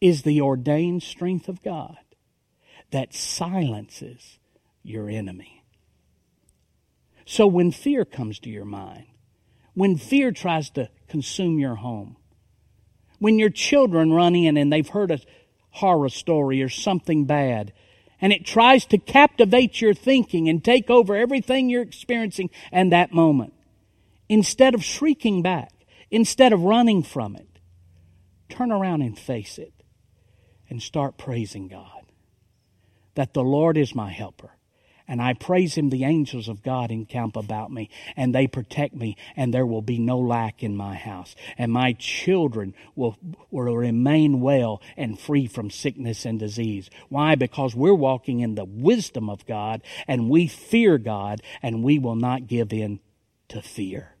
is 0.00 0.22
the 0.22 0.40
ordained 0.40 1.02
strength 1.02 1.48
of 1.48 1.62
God 1.62 1.98
that 2.90 3.14
silences 3.14 4.38
your 4.82 5.08
enemy. 5.08 5.62
So 7.24 7.46
when 7.46 7.70
fear 7.70 8.04
comes 8.04 8.38
to 8.40 8.50
your 8.50 8.64
mind, 8.64 9.06
when 9.74 9.96
fear 9.96 10.32
tries 10.32 10.70
to 10.70 10.88
consume 11.08 11.58
your 11.58 11.76
home, 11.76 12.16
when 13.18 13.38
your 13.38 13.50
children 13.50 14.12
run 14.12 14.34
in 14.34 14.56
and 14.56 14.72
they've 14.72 14.88
heard 14.88 15.10
a 15.10 15.20
horror 15.70 16.08
story 16.08 16.62
or 16.62 16.68
something 16.68 17.26
bad, 17.26 17.72
and 18.20 18.32
it 18.32 18.44
tries 18.44 18.84
to 18.86 18.98
captivate 18.98 19.80
your 19.80 19.94
thinking 19.94 20.48
and 20.48 20.62
take 20.62 20.90
over 20.90 21.16
everything 21.16 21.68
you're 21.68 21.82
experiencing 21.82 22.50
in 22.72 22.90
that 22.90 23.12
moment. 23.12 23.54
Instead 24.28 24.74
of 24.74 24.84
shrieking 24.84 25.42
back, 25.42 25.72
instead 26.10 26.52
of 26.52 26.62
running 26.62 27.02
from 27.02 27.36
it, 27.36 27.58
turn 28.48 28.70
around 28.70 29.02
and 29.02 29.18
face 29.18 29.58
it 29.58 29.72
and 30.68 30.82
start 30.82 31.18
praising 31.18 31.68
God 31.68 32.02
that 33.14 33.34
the 33.34 33.42
Lord 33.42 33.76
is 33.76 33.94
my 33.94 34.10
helper 34.10 34.52
and 35.10 35.20
I 35.20 35.34
praise 35.34 35.74
him, 35.74 35.90
the 35.90 36.04
angels 36.04 36.46
of 36.46 36.62
God 36.62 36.92
encamp 36.92 37.34
about 37.34 37.72
me, 37.72 37.90
and 38.16 38.32
they 38.32 38.46
protect 38.46 38.94
me, 38.94 39.16
and 39.34 39.52
there 39.52 39.66
will 39.66 39.82
be 39.82 39.98
no 39.98 40.20
lack 40.20 40.62
in 40.62 40.76
my 40.76 40.94
house. 40.94 41.34
And 41.58 41.72
my 41.72 41.94
children 41.94 42.74
will, 42.94 43.16
will 43.50 43.76
remain 43.76 44.40
well 44.40 44.80
and 44.96 45.18
free 45.18 45.48
from 45.48 45.68
sickness 45.68 46.24
and 46.24 46.38
disease. 46.38 46.90
Why? 47.08 47.34
Because 47.34 47.74
we're 47.74 47.92
walking 47.92 48.38
in 48.38 48.54
the 48.54 48.64
wisdom 48.64 49.28
of 49.28 49.44
God, 49.46 49.82
and 50.06 50.30
we 50.30 50.46
fear 50.46 50.96
God, 50.96 51.42
and 51.60 51.82
we 51.82 51.98
will 51.98 52.14
not 52.14 52.46
give 52.46 52.72
in 52.72 53.00
to 53.48 53.60
fear. 53.60 54.14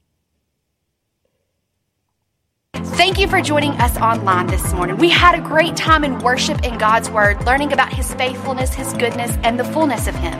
Thank 2.82 3.20
you 3.20 3.28
for 3.28 3.42
joining 3.42 3.72
us 3.74 3.98
online 3.98 4.48
this 4.48 4.72
morning. 4.72 4.98
We 4.98 5.10
had 5.10 5.38
a 5.38 5.42
great 5.42 5.76
time 5.76 6.06
in 6.06 6.18
worship 6.20 6.64
in 6.64 6.78
God's 6.78 7.10
Word, 7.10 7.46
learning 7.46 7.74
about 7.74 7.92
His 7.92 8.14
faithfulness, 8.14 8.74
His 8.74 8.94
goodness, 8.94 9.38
and 9.44 9.60
the 9.60 9.66
fullness 9.66 10.08
of 10.08 10.16
Him. 10.16 10.38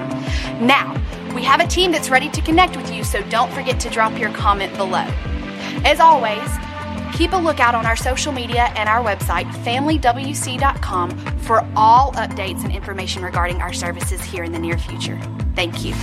Now, 0.66 0.96
we 1.36 1.44
have 1.44 1.60
a 1.60 1.68
team 1.68 1.92
that's 1.92 2.10
ready 2.10 2.30
to 2.30 2.42
connect 2.42 2.78
with 2.78 2.92
you, 2.94 3.04
so 3.04 3.22
don't 3.24 3.52
forget 3.52 3.80
to 3.82 3.90
drop 3.90 4.18
your 4.18 4.32
comment 4.32 4.76
below. 4.78 5.06
As 5.84 6.00
always, 6.00 6.50
keep 7.14 7.34
a 7.34 7.38
lookout 7.38 7.76
on 7.76 7.86
our 7.86 7.98
social 7.98 8.32
media 8.32 8.72
and 8.76 8.88
our 8.88 9.04
website, 9.04 9.46
familywc.com, 9.66 11.18
for 11.40 11.68
all 11.76 12.14
updates 12.14 12.64
and 12.64 12.72
information 12.72 13.22
regarding 13.22 13.62
our 13.62 13.74
services 13.74 14.24
here 14.24 14.46
in 14.46 14.54
the 14.54 14.60
near 14.60 14.78
future. 14.78 15.20
Thank 15.56 15.84
you. 15.84 15.94